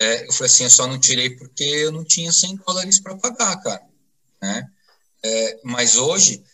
[0.00, 3.16] É, eu falei assim, eu só não tirei porque eu não tinha 100 dólares para
[3.16, 3.86] pagar, cara.
[4.42, 4.68] Né?
[5.22, 6.44] É, mas hoje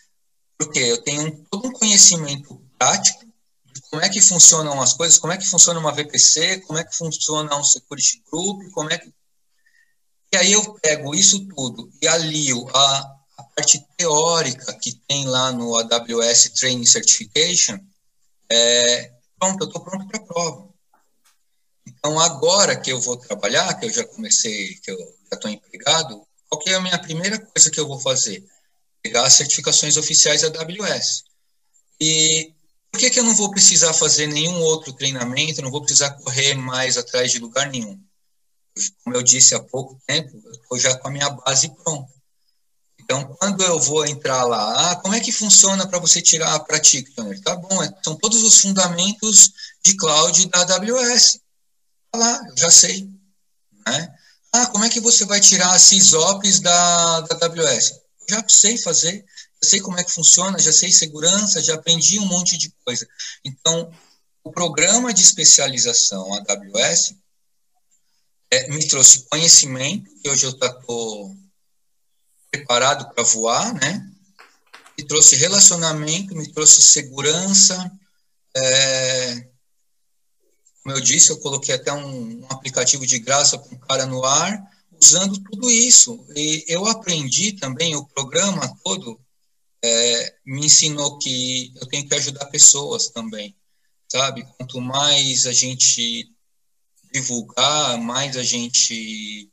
[0.60, 3.24] porque eu tenho todo um conhecimento prático
[3.90, 6.96] como é que funcionam as coisas, como é que funciona uma VPC, como é que
[6.96, 9.12] funciona um security group, como é que...
[10.32, 15.50] E aí eu pego isso tudo e alio a, a parte teórica que tem lá
[15.52, 17.78] no AWS Training Certification,
[18.48, 20.68] é, pronto, eu estou pronto para a prova.
[21.86, 26.22] Então, agora que eu vou trabalhar, que eu já comecei, que eu já estou empregado,
[26.48, 28.46] qual que é a minha primeira coisa que eu vou fazer?
[29.02, 31.24] pegar as certificações oficiais AWS.
[32.00, 32.52] E
[32.90, 36.54] por que, que eu não vou precisar fazer nenhum outro treinamento, não vou precisar correr
[36.54, 37.98] mais atrás de lugar nenhum?
[39.04, 42.12] Como eu disse há pouco tempo, eu estou já com a minha base pronta.
[43.00, 46.60] Então, quando eu vou entrar lá, ah, como é que funciona para você tirar a
[46.60, 47.40] Practitioner?
[47.42, 49.50] Tá bom, é, são todos os fundamentos
[49.84, 51.40] de cloud da AWS.
[52.12, 53.08] Tá lá, eu já sei.
[53.86, 54.14] Né?
[54.52, 58.00] Ah, como é que você vai tirar as SysOps da, da AWS?
[58.30, 59.24] já sei fazer,
[59.62, 63.06] sei como é que funciona, já sei segurança, já aprendi um monte de coisa.
[63.44, 63.92] Então,
[64.42, 67.14] o programa de especialização AWS
[68.50, 71.36] é, me trouxe conhecimento, que hoje eu estou
[72.50, 74.06] preparado para voar, né?
[74.98, 77.90] Me trouxe relacionamento, me trouxe segurança.
[78.56, 79.48] É,
[80.82, 84.24] como eu disse, eu coloquei até um, um aplicativo de graça para um cara no
[84.24, 86.26] ar usando tudo isso.
[86.34, 89.18] E eu aprendi também, o programa todo
[89.82, 93.56] é, me ensinou que eu tenho que ajudar pessoas também,
[94.10, 94.46] sabe?
[94.56, 96.30] Quanto mais a gente
[97.12, 99.50] divulgar, mais a gente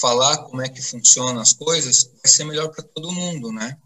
[0.00, 3.78] falar como é que funcionam as coisas, vai ser melhor para todo mundo, né?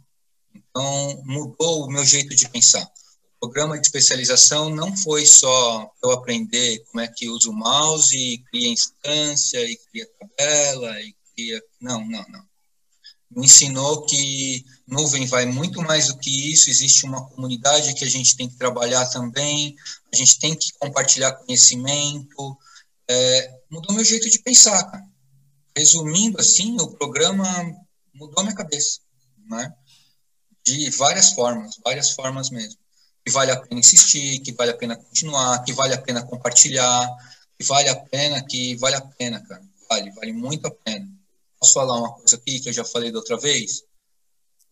[0.54, 2.90] Então, mudou o meu jeito de pensar
[3.40, 8.68] programa de especialização não foi só eu aprender como é que usa o mouse cria
[8.68, 12.44] instância e cria tabela e cria não não não
[13.30, 18.08] me ensinou que nuvem vai muito mais do que isso existe uma comunidade que a
[18.08, 19.74] gente tem que trabalhar também
[20.12, 22.58] a gente tem que compartilhar conhecimento
[23.08, 25.04] é, mudou meu jeito de pensar cara.
[25.76, 27.44] resumindo assim o programa
[28.14, 29.00] mudou minha cabeça
[29.48, 29.74] né
[30.66, 32.80] de várias formas, várias formas mesmo.
[33.24, 37.08] Que vale a pena insistir, que vale a pena continuar, que vale a pena compartilhar,
[37.56, 39.62] que vale a pena, que vale a pena, cara.
[39.88, 41.08] Vale, vale muito a pena.
[41.66, 43.82] Posso falar uma coisa aqui que eu já falei da outra vez?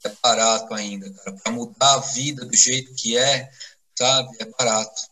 [0.04, 1.36] É barato ainda, cara.
[1.42, 3.50] Para mudar a vida do jeito que é,
[3.98, 4.36] sabe?
[4.38, 5.02] É barato.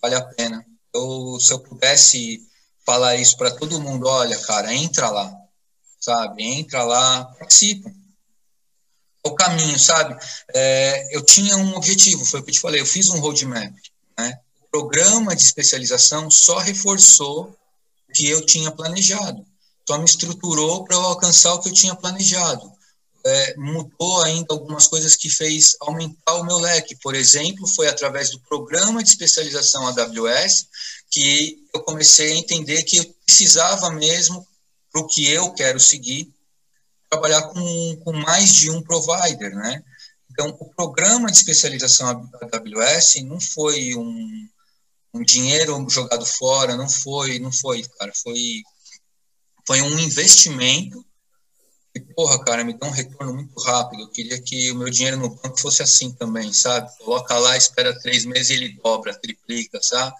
[0.00, 0.64] Vale a pena.
[0.94, 2.48] Eu, se eu pudesse
[2.86, 5.34] falar isso para todo mundo, olha, cara, entra lá,
[5.98, 6.44] sabe?
[6.44, 7.90] Entra lá, participa.
[7.90, 10.16] É o caminho, sabe?
[10.54, 13.74] É, eu tinha um objetivo, foi o que eu te falei, eu fiz um roadmap,
[14.16, 14.38] né?
[14.62, 17.50] O programa de especialização só reforçou
[18.08, 19.44] o que eu tinha planejado,
[19.88, 22.70] só me estruturou para eu alcançar o que eu tinha planejado.
[23.24, 26.96] É, mudou ainda algumas coisas que fez aumentar o meu leque.
[26.96, 30.66] Por exemplo, foi através do programa de especialização AWS
[31.10, 34.46] que eu comecei a entender que eu precisava mesmo,
[34.90, 36.32] para o que eu quero seguir,
[37.08, 39.82] trabalhar com, com mais de um provider, né?
[40.30, 44.48] Então, o programa de especialização AWS não foi um,
[45.12, 48.62] um dinheiro jogado fora, não foi, não foi, cara, foi,
[49.66, 51.04] foi um investimento
[51.94, 54.02] e, porra, cara, me dá um retorno muito rápido.
[54.02, 56.90] Eu queria que o meu dinheiro no banco fosse assim também, sabe?
[56.98, 60.16] Coloca lá, espera três meses e ele dobra, triplica, sabe?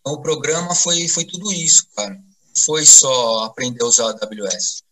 [0.00, 2.14] Então, o programa foi, foi tudo isso, cara.
[2.14, 4.82] Não foi só aprender a usar a AWS.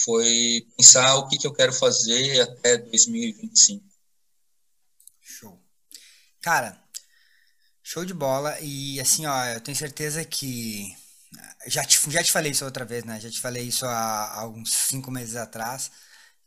[0.00, 3.84] Foi pensar o que, que eu quero fazer até 2025.
[5.20, 5.58] Show.
[6.40, 6.80] Cara,
[7.82, 8.58] show de bola.
[8.60, 10.94] E assim, ó, eu tenho certeza que.
[11.66, 13.20] Já te, já te falei isso outra vez, né?
[13.20, 15.90] Já te falei isso há, há uns cinco meses atrás.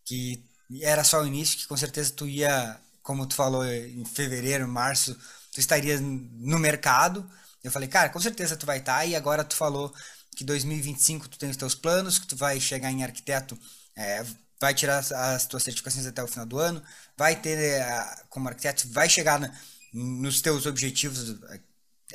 [0.06, 0.44] Que
[0.82, 5.16] era só o início, que com certeza tu ia, como tu falou, em fevereiro, março,
[5.52, 7.30] tu estaria no mercado
[7.64, 9.00] eu falei, cara, com certeza tu vai estar.
[9.00, 9.94] Tá, e agora tu falou
[10.36, 13.58] que 2025 tu tem os teus planos, que tu vai chegar em arquiteto,
[13.96, 14.26] é,
[14.60, 16.82] vai tirar as tuas certificações até o final do ano,
[17.18, 19.54] vai ter é, como arquiteto, vai chegar na,
[19.94, 21.60] nos teus objetivos é,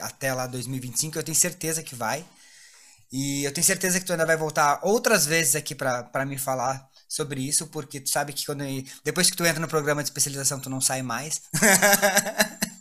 [0.00, 1.18] até lá 2025.
[1.18, 2.24] Eu tenho certeza que vai.
[3.16, 6.84] E eu tenho certeza que tu ainda vai voltar outras vezes aqui para me falar
[7.08, 8.64] sobre isso, porque tu sabe que quando
[9.04, 11.40] depois que tu entra no programa de especialização tu não sai mais.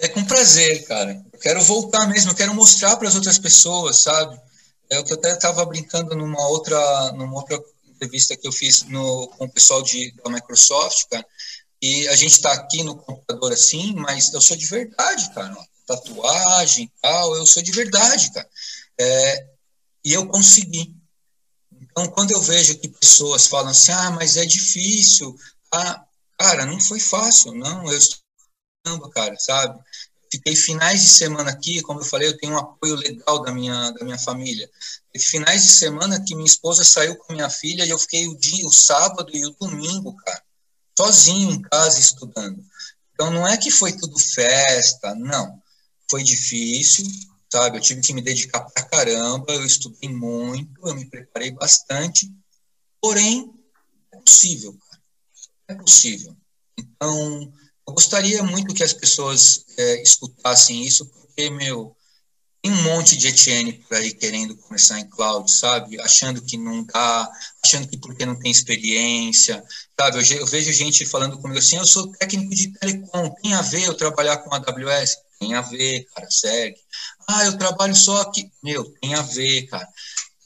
[0.00, 1.20] É com prazer, cara.
[1.32, 4.40] Eu quero voltar mesmo, eu quero mostrar para as outras pessoas, sabe?
[4.88, 8.84] É o que eu até estava brincando numa outra, numa outra entrevista que eu fiz
[8.84, 11.26] no, com o pessoal de, da Microsoft, cara.
[11.82, 15.56] E a gente está aqui no computador assim, mas eu sou de verdade, cara.
[15.88, 18.48] Tatuagem e tal, eu sou de verdade, cara.
[19.00, 19.46] É,
[20.04, 20.94] e eu consegui.
[21.72, 25.34] Então, quando eu vejo que pessoas falam assim, ah, mas é difícil,
[25.72, 26.04] ah,
[26.38, 27.90] cara, não foi fácil, não.
[27.90, 28.18] Eu estou
[29.10, 29.78] cara, sabe?
[30.30, 33.90] Fiquei finais de semana aqui, como eu falei, eu tenho um apoio legal da minha,
[33.92, 34.70] da minha família.
[35.14, 38.36] E finais de semana que minha esposa saiu com minha filha e eu fiquei o
[38.36, 40.42] dia, o sábado e o domingo, cara,
[40.98, 42.62] sozinho em casa estudando.
[43.14, 45.60] Então não é que foi tudo festa, não.
[46.10, 47.06] Foi difícil,
[47.52, 47.78] sabe?
[47.78, 52.30] Eu tive que me dedicar pra caramba, eu estudei muito, eu me preparei bastante.
[53.00, 53.52] Porém,
[54.12, 55.02] é possível, cara.
[55.68, 56.36] É possível.
[56.78, 57.52] Então,
[57.86, 61.96] eu gostaria muito que as pessoas é, escutassem isso, porque, meu,
[62.62, 66.00] tem um monte de Etienne por aí querendo começar em cloud, sabe?
[66.00, 67.30] Achando que não dá,
[67.64, 69.64] achando que porque não tem experiência,
[69.98, 70.18] sabe?
[70.18, 73.84] Eu, eu, vejo gente falando comigo assim, eu sou técnico de telecom, tem a ver
[73.84, 75.16] eu trabalhar com AWS?
[75.38, 76.78] Tem a ver, cara, segue.
[77.28, 78.50] Ah, eu trabalho só aqui.
[78.62, 79.88] Meu, tem a ver, cara.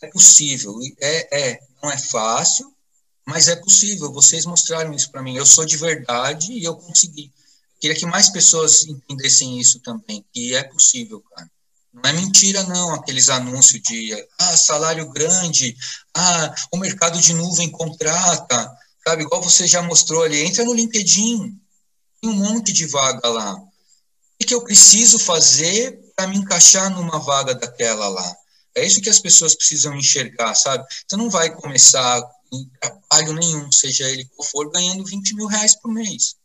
[0.03, 0.79] É possível.
[1.01, 2.73] É, é, não é fácil,
[3.27, 5.37] mas é possível, vocês mostraram isso para mim.
[5.37, 7.33] Eu sou de verdade e eu consegui.
[7.81, 11.51] Queria que mais pessoas entendessem isso também, que é possível, cara.
[11.93, 15.77] Não é mentira, não, aqueles anúncios de ah, salário grande,
[16.15, 18.71] ah, o mercado de nuvem contrata,
[19.07, 19.25] sabe?
[19.25, 21.61] Igual você já mostrou ali, entra no LinkedIn,
[22.21, 23.63] tem um monte de vaga lá.
[24.45, 28.37] Que eu preciso fazer para me encaixar numa vaga daquela lá?
[28.75, 30.85] É isso que as pessoas precisam enxergar, sabe?
[31.07, 32.23] Você não vai começar
[32.53, 36.37] em trabalho nenhum, seja ele qual for, ganhando 20 mil reais por mês.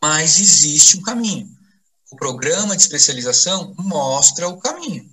[0.00, 1.48] Mas existe um caminho.
[2.10, 5.10] O programa de especialização mostra o caminho.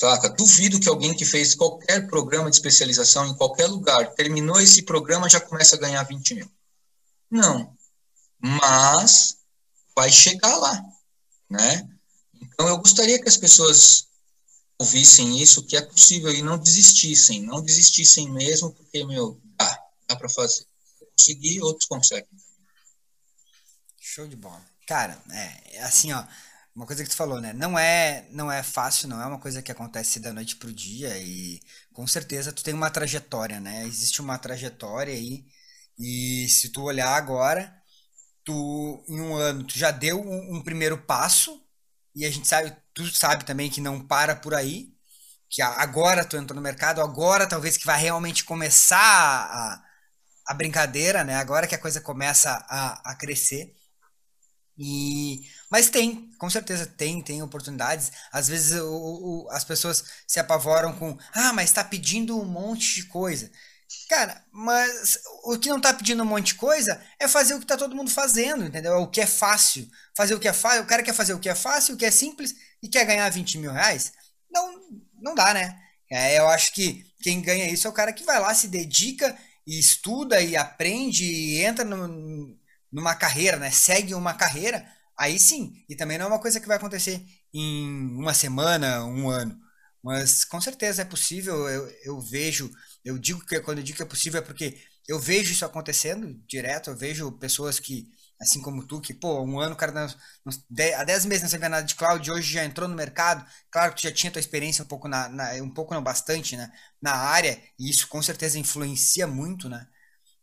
[0.00, 0.28] Saca?
[0.28, 5.28] Duvido que alguém que fez qualquer programa de especialização em qualquer lugar, terminou esse programa,
[5.28, 6.50] já começa a ganhar 20 mil.
[7.30, 7.74] Não.
[8.38, 9.38] Mas
[9.96, 10.82] vai chegar lá.
[11.50, 11.88] Né?
[12.42, 14.08] Então, eu gostaria que as pessoas
[14.78, 20.16] ouvissem isso, que é possível e não desistissem, não desistissem mesmo, porque, meu, dá, dá
[20.16, 20.66] para fazer.
[21.16, 22.28] Conseguir, outros conseguem.
[24.00, 24.64] Show de bola.
[24.86, 26.24] Cara, é, é, assim, ó,
[26.74, 27.52] uma coisa que tu falou, né?
[27.52, 31.16] Não é, não é fácil, não é uma coisa que acontece da noite pro dia
[31.18, 31.60] e
[31.92, 33.86] com certeza tu tem uma trajetória, né?
[33.86, 35.46] Existe uma trajetória aí
[35.98, 37.72] E se tu olhar agora,
[38.44, 41.62] tu em um ano tu já deu um, um primeiro passo
[42.14, 44.94] e a gente sabe, tu sabe também que não para por aí,
[45.50, 49.84] que agora tu entrou no mercado, agora talvez que vai realmente começar a,
[50.48, 51.36] a brincadeira, né?
[51.36, 53.74] Agora que a coisa começa a, a crescer.
[54.76, 58.10] E mas tem, com certeza tem, tem oportunidades.
[58.32, 62.94] Às vezes o, o, as pessoas se apavoram com, ah, mas está pedindo um monte
[62.96, 63.50] de coisa.
[64.08, 67.66] Cara, mas o que não tá pedindo um monte de coisa é fazer o que
[67.66, 68.94] tá todo mundo fazendo, entendeu?
[68.98, 69.88] O que é fácil.
[70.16, 70.82] Fazer o que é fácil.
[70.82, 73.28] O cara quer fazer o que é fácil, o que é simples e quer ganhar
[73.30, 74.12] 20 mil reais.
[74.50, 74.80] Não,
[75.20, 75.78] não dá, né?
[76.10, 79.36] É, eu acho que quem ganha isso é o cara que vai lá, se dedica
[79.66, 82.56] e estuda e aprende e entra no,
[82.92, 83.70] numa carreira, né?
[83.70, 84.86] Segue uma carreira.
[85.16, 85.84] Aí sim.
[85.88, 89.58] E também não é uma coisa que vai acontecer em uma semana, um ano.
[90.02, 91.68] Mas com certeza é possível.
[91.68, 92.70] Eu, eu vejo
[93.04, 96.34] eu digo que quando eu digo que é possível é porque eu vejo isso acontecendo
[96.46, 98.08] direto, eu vejo pessoas que,
[98.40, 100.06] assim como tu, que, pô, um ano o cara não,
[100.44, 100.52] não,
[100.98, 104.00] há 10 meses não sabia nada de cloud, hoje já entrou no mercado, claro que
[104.00, 107.14] tu já tinha tua experiência um pouco na, na um pouco não bastante, né, na
[107.14, 109.86] área, e isso com certeza influencia muito, né,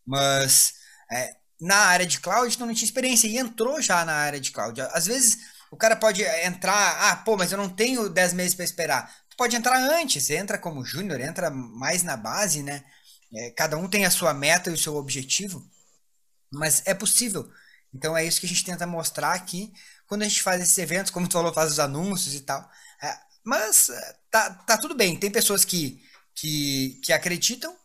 [0.06, 0.74] mas
[1.12, 4.52] é, na área de cloud tu não tinha experiência e entrou já na área de
[4.52, 4.82] cloud.
[4.82, 5.38] Às vezes
[5.72, 9.56] o cara pode entrar, ah, pô, mas eu não tenho 10 meses para esperar pode
[9.56, 12.84] entrar antes, entra como júnior, entra mais na base, né?
[13.34, 15.68] É, cada um tem a sua meta e o seu objetivo,
[16.52, 17.52] mas é possível.
[17.92, 19.74] Então é isso que a gente tenta mostrar aqui
[20.06, 22.70] quando a gente faz esses eventos, como tu falou, faz os anúncios e tal.
[23.02, 26.00] É, mas é, tá, tá tudo bem, tem pessoas que,
[26.36, 27.76] que, que acreditam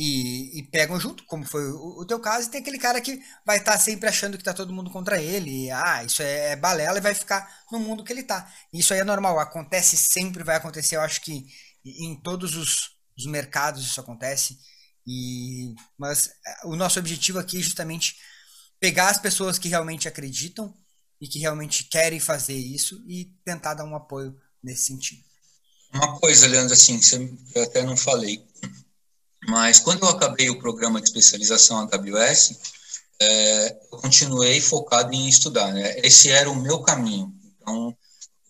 [0.00, 3.20] e, e, pegam junto, como foi o, o, teu caso, e tem aquele cara que
[3.44, 6.52] vai estar tá sempre achando que tá todo mundo contra ele, e, ah, isso é,
[6.52, 8.48] é balela e vai ficar no mundo que ele tá.
[8.72, 11.44] Isso aí é normal, acontece sempre, vai acontecer, eu acho que
[11.84, 14.56] em todos os, os mercados isso acontece,
[15.04, 18.14] e mas é, o nosso objetivo aqui é justamente
[18.78, 20.72] pegar as pessoas que realmente acreditam
[21.20, 24.32] e que realmente querem fazer isso e tentar dar um apoio
[24.62, 25.26] nesse sentido.
[25.92, 28.46] Uma coisa, Leandro, assim, que eu até não falei,
[29.48, 32.58] mas quando eu acabei o programa de especialização AWS,
[33.18, 35.72] é, eu continuei focado em estudar.
[35.72, 35.98] Né?
[36.00, 37.34] Esse era o meu caminho.
[37.56, 37.96] Então,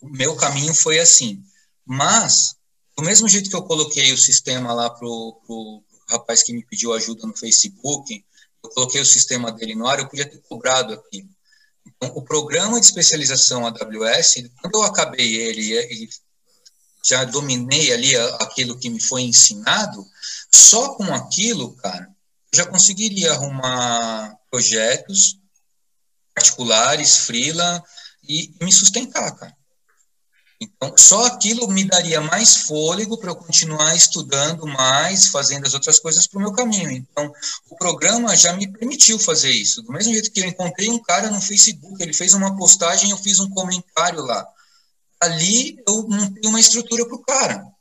[0.01, 1.41] o meu caminho foi assim.
[1.87, 2.57] Mas,
[2.97, 6.93] do mesmo jeito que eu coloquei o sistema lá para o rapaz que me pediu
[6.93, 8.25] ajuda no Facebook,
[8.65, 11.29] eu coloquei o sistema dele no ar, eu podia ter cobrado aquilo.
[11.87, 16.09] Então, o programa de especialização AWS, quando eu acabei ele e
[17.05, 20.05] já dominei ali aquilo que me foi ensinado,
[20.55, 22.09] só com aquilo, cara,
[22.53, 25.39] eu já conseguiria arrumar projetos
[26.35, 27.83] particulares, freela,
[28.23, 29.57] e me sustentar, cara.
[30.61, 36.01] Então, só aquilo me daria mais fôlego para eu continuar estudando mais, fazendo as outras
[36.01, 36.91] coisas para o meu caminho.
[36.91, 37.33] Então,
[37.71, 39.83] o programa já me permitiu fazer isso.
[39.83, 43.19] Do mesmo jeito que eu encontrei um cara no Facebook, ele fez uma postagem, eu
[43.19, 44.45] fiz um comentário lá.
[45.21, 47.78] Ali eu montei uma estrutura para o cara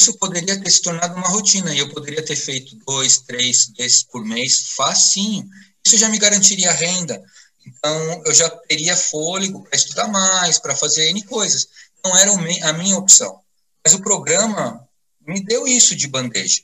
[0.00, 4.04] isso poderia ter se tornado uma rotina e eu poderia ter feito dois, três desses
[4.04, 5.48] por mês, facinho.
[5.84, 7.22] Isso já me garantiria renda.
[7.66, 11.68] Então, eu já teria fôlego para estudar mais, para fazer N coisas.
[12.04, 13.40] Não era a minha opção.
[13.84, 14.88] Mas o programa
[15.26, 16.62] me deu isso de bandeja.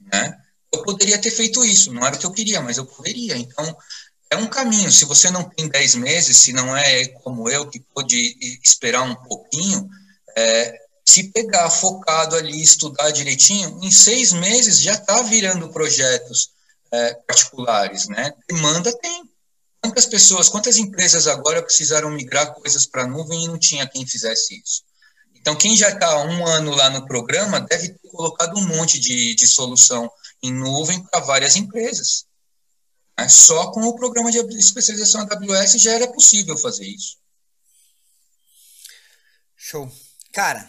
[0.00, 0.38] Né?
[0.72, 3.36] Eu poderia ter feito isso, não era o que eu queria, mas eu poderia.
[3.36, 3.76] Então,
[4.30, 4.92] é um caminho.
[4.92, 9.14] Se você não tem 10 meses, se não é como eu, que pôde esperar um
[9.14, 9.88] pouquinho,
[10.36, 16.50] é, se pegar focado ali, estudar direitinho, em seis meses já está virando projetos
[16.90, 18.34] é, particulares, né?
[18.48, 19.30] Demanda tem.
[19.80, 24.04] Quantas pessoas, quantas empresas agora precisaram migrar coisas para a nuvem e não tinha quem
[24.04, 24.82] fizesse isso?
[25.36, 29.32] Então, quem já está um ano lá no programa deve ter colocado um monte de,
[29.36, 30.10] de solução
[30.42, 32.26] em nuvem para várias empresas.
[33.16, 33.28] Né?
[33.28, 37.16] Só com o programa de especialização AWS já era possível fazer isso.
[39.56, 39.90] Show.
[40.32, 40.68] Cara,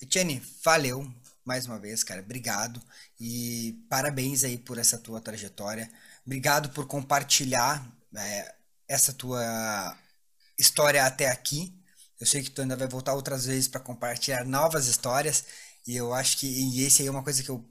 [0.00, 1.10] Etienne, valeu
[1.44, 2.20] mais uma vez, cara.
[2.20, 2.82] Obrigado
[3.18, 5.90] e parabéns aí por essa tua trajetória.
[6.24, 8.54] Obrigado por compartilhar é,
[8.88, 9.96] essa tua
[10.58, 11.74] história até aqui.
[12.20, 15.44] Eu sei que tu ainda vai voltar outras vezes para compartilhar novas histórias
[15.86, 17.64] e eu acho que e esse aí é uma coisa que eu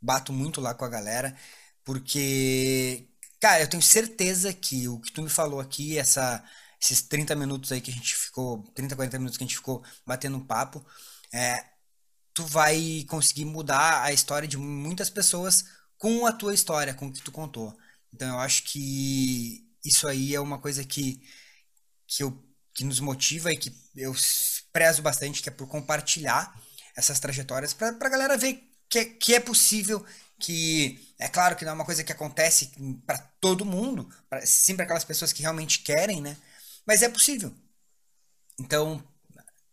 [0.00, 1.36] bato muito lá com a galera,
[1.84, 3.08] porque
[3.40, 6.44] cara, eu tenho certeza que o que tu me falou aqui, essa
[6.80, 9.82] esses 30 minutos aí que a gente ficou, 30, 40 minutos que a gente ficou
[10.06, 10.84] batendo um papo,
[11.32, 11.64] é,
[12.34, 15.64] tu vai conseguir mudar a história de muitas pessoas
[15.96, 17.76] com a tua história, com o que tu contou.
[18.12, 21.20] Então eu acho que isso aí é uma coisa que,
[22.06, 24.14] que, eu, que nos motiva e que eu
[24.72, 26.54] prezo bastante, que é por compartilhar
[26.96, 30.04] essas trajetórias para a galera ver que é, que é possível
[30.38, 32.70] que é claro que não é uma coisa que acontece
[33.04, 36.36] para todo mundo, pra, sim para aquelas pessoas que realmente querem, né?
[36.86, 37.52] Mas é possível.
[38.58, 39.02] Então,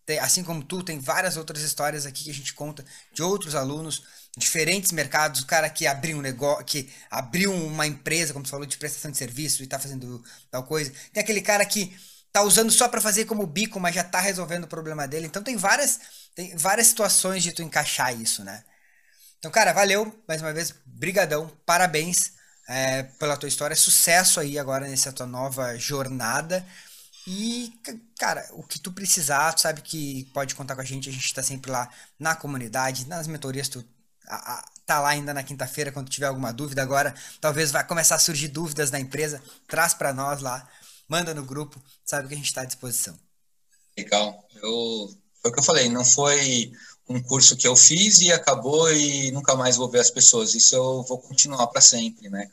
[0.05, 3.55] tem, assim como tu, tem várias outras histórias aqui que a gente conta de outros
[3.55, 4.03] alunos,
[4.37, 8.65] diferentes mercados, o cara que abriu um negócio, que abriu uma empresa, como tu falou,
[8.65, 10.91] de prestação de serviço e tá fazendo tal coisa.
[11.11, 11.97] Tem aquele cara que
[12.31, 15.25] tá usando só para fazer como bico, mas já tá resolvendo o problema dele.
[15.25, 15.99] Então tem várias,
[16.35, 18.63] tem várias situações de tu encaixar isso, né?
[19.39, 22.33] Então, cara, valeu mais uma vez, brigadão, parabéns
[22.67, 26.65] é, pela tua história, sucesso aí agora nessa tua nova jornada.
[27.27, 27.73] E,
[28.19, 31.09] cara, o que tu precisar, tu sabe que pode contar com a gente.
[31.09, 33.67] A gente tá sempre lá na comunidade, nas mentorias.
[33.67, 33.83] Tu
[34.27, 36.81] a, a, tá lá ainda na quinta-feira quando tiver alguma dúvida.
[36.81, 39.41] Agora, talvez vai começar a surgir dúvidas na empresa.
[39.67, 40.67] Traz para nós lá,
[41.07, 41.81] manda no grupo.
[42.03, 43.17] Sabe que a gente está à disposição.
[43.97, 44.47] Legal.
[44.55, 45.09] Eu,
[45.41, 45.89] foi o que eu falei.
[45.89, 46.71] Não foi
[47.09, 50.53] um curso que eu fiz e acabou e nunca mais vou ver as pessoas.
[50.53, 52.49] Isso eu vou continuar para sempre, né?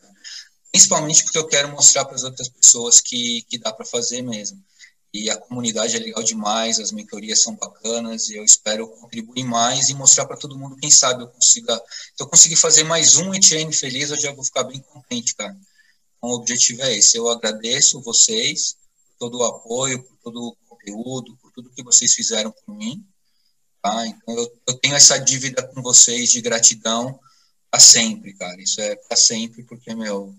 [0.72, 4.64] Principalmente porque eu quero mostrar para as outras pessoas que, que dá para fazer mesmo.
[5.12, 9.90] E a comunidade é legal demais, as mentorias são bacanas, e eu espero contribuir mais
[9.90, 13.34] e mostrar para todo mundo, quem sabe eu consiga, se eu conseguir fazer mais um
[13.34, 15.54] Etienne feliz, eu já vou ficar bem contente, cara.
[16.16, 18.74] Então, o objetivo é esse, eu agradeço vocês
[19.18, 23.04] por todo o apoio, por todo o conteúdo, por tudo que vocês fizeram por mim,
[23.82, 24.06] tá?
[24.06, 27.20] Então, eu, eu tenho essa dívida com vocês de gratidão
[27.70, 30.34] para sempre, cara, isso é para sempre, porque, meu,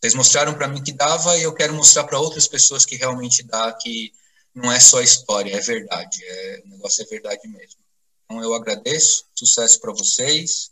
[0.00, 3.42] vocês mostraram para mim que dava e eu quero mostrar para outras pessoas que realmente
[3.42, 4.12] dá, que
[4.54, 7.80] não é só história, é verdade, é, o negócio é verdade mesmo.
[8.24, 10.70] Então eu agradeço, sucesso para vocês,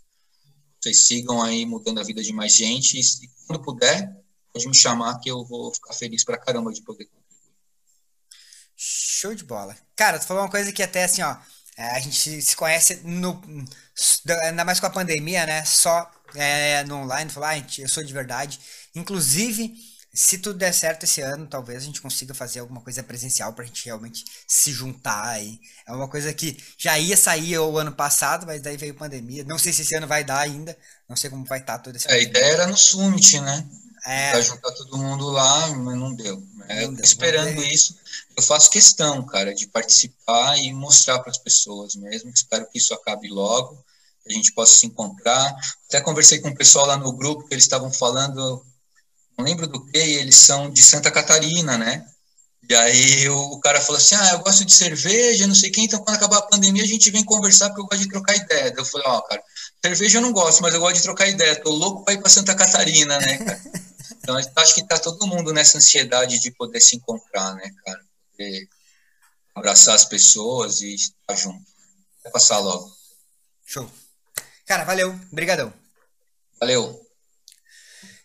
[0.80, 4.14] vocês sigam aí mudando a vida de mais gente e quando puder,
[4.52, 7.24] pode me chamar que eu vou ficar feliz para caramba de poder contribuir.
[8.76, 9.76] Show de bola.
[9.96, 11.36] Cara, tu falou uma coisa que até assim, ó,
[11.76, 13.40] é, a gente se conhece no
[14.42, 15.64] ainda mais com a pandemia, né?
[15.64, 18.60] Só é, no online, falar, ah, eu sou de verdade.
[18.94, 19.74] Inclusive,
[20.14, 23.64] se tudo der certo esse ano, talvez a gente consiga fazer alguma coisa presencial pra
[23.64, 25.58] gente realmente se juntar aí.
[25.86, 29.42] É uma coisa que já ia sair o ano passado, mas daí veio pandemia.
[29.42, 30.76] Não sei se esse ano vai dar ainda.
[31.08, 33.66] Não sei como vai estar tá todo esse é, A ideia era no Summit, né?
[34.06, 34.30] É.
[34.30, 36.40] Pra juntar todo mundo lá, mas não deu.
[36.68, 37.96] É, não deu esperando não isso,
[38.36, 42.30] eu faço questão, cara, de participar e mostrar para as pessoas mesmo.
[42.30, 43.84] Espero que isso acabe logo,
[44.22, 45.56] que a gente possa se encontrar.
[45.88, 48.64] Até conversei com o pessoal lá no grupo que eles estavam falando
[49.36, 52.04] não lembro do que, eles são de Santa Catarina, né?
[52.68, 55.84] E aí o, o, cara falou assim, ah, eu gosto de cerveja, não sei quem,
[55.84, 58.72] então quando acabar a pandemia a gente vem conversar porque eu gosto de trocar ideia.
[58.76, 59.42] Eu falei, ó, oh, cara,
[59.84, 62.30] cerveja eu não gosto, mas eu gosto de trocar ideia, tô louco para ir para
[62.30, 63.62] Santa Catarina, né, cara?
[64.24, 68.00] Então acho que tá todo mundo nessa ansiedade de poder se encontrar, né, cara?
[68.30, 68.68] Poder
[69.54, 71.62] abraçar as pessoas e estar junto.
[72.22, 72.90] Vai passar logo.
[73.66, 73.90] Show.
[74.64, 75.10] Cara, valeu.
[75.30, 75.72] Obrigadão.
[76.58, 77.03] Valeu.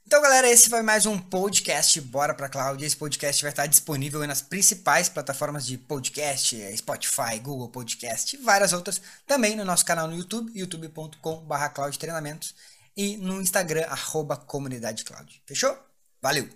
[0.09, 2.83] Então, galera, esse foi mais um podcast Bora Pra Cloud.
[2.83, 8.39] Esse podcast vai estar disponível nas principais plataformas de podcast, eh, Spotify, Google Podcast e
[8.39, 8.99] várias outras.
[9.27, 12.55] Também no nosso canal no YouTube, youtube.com.br cloudtreinamentos
[12.97, 15.43] e no Instagram, arroba comunidade cloud.
[15.45, 15.77] Fechou?
[16.19, 16.49] Valeu!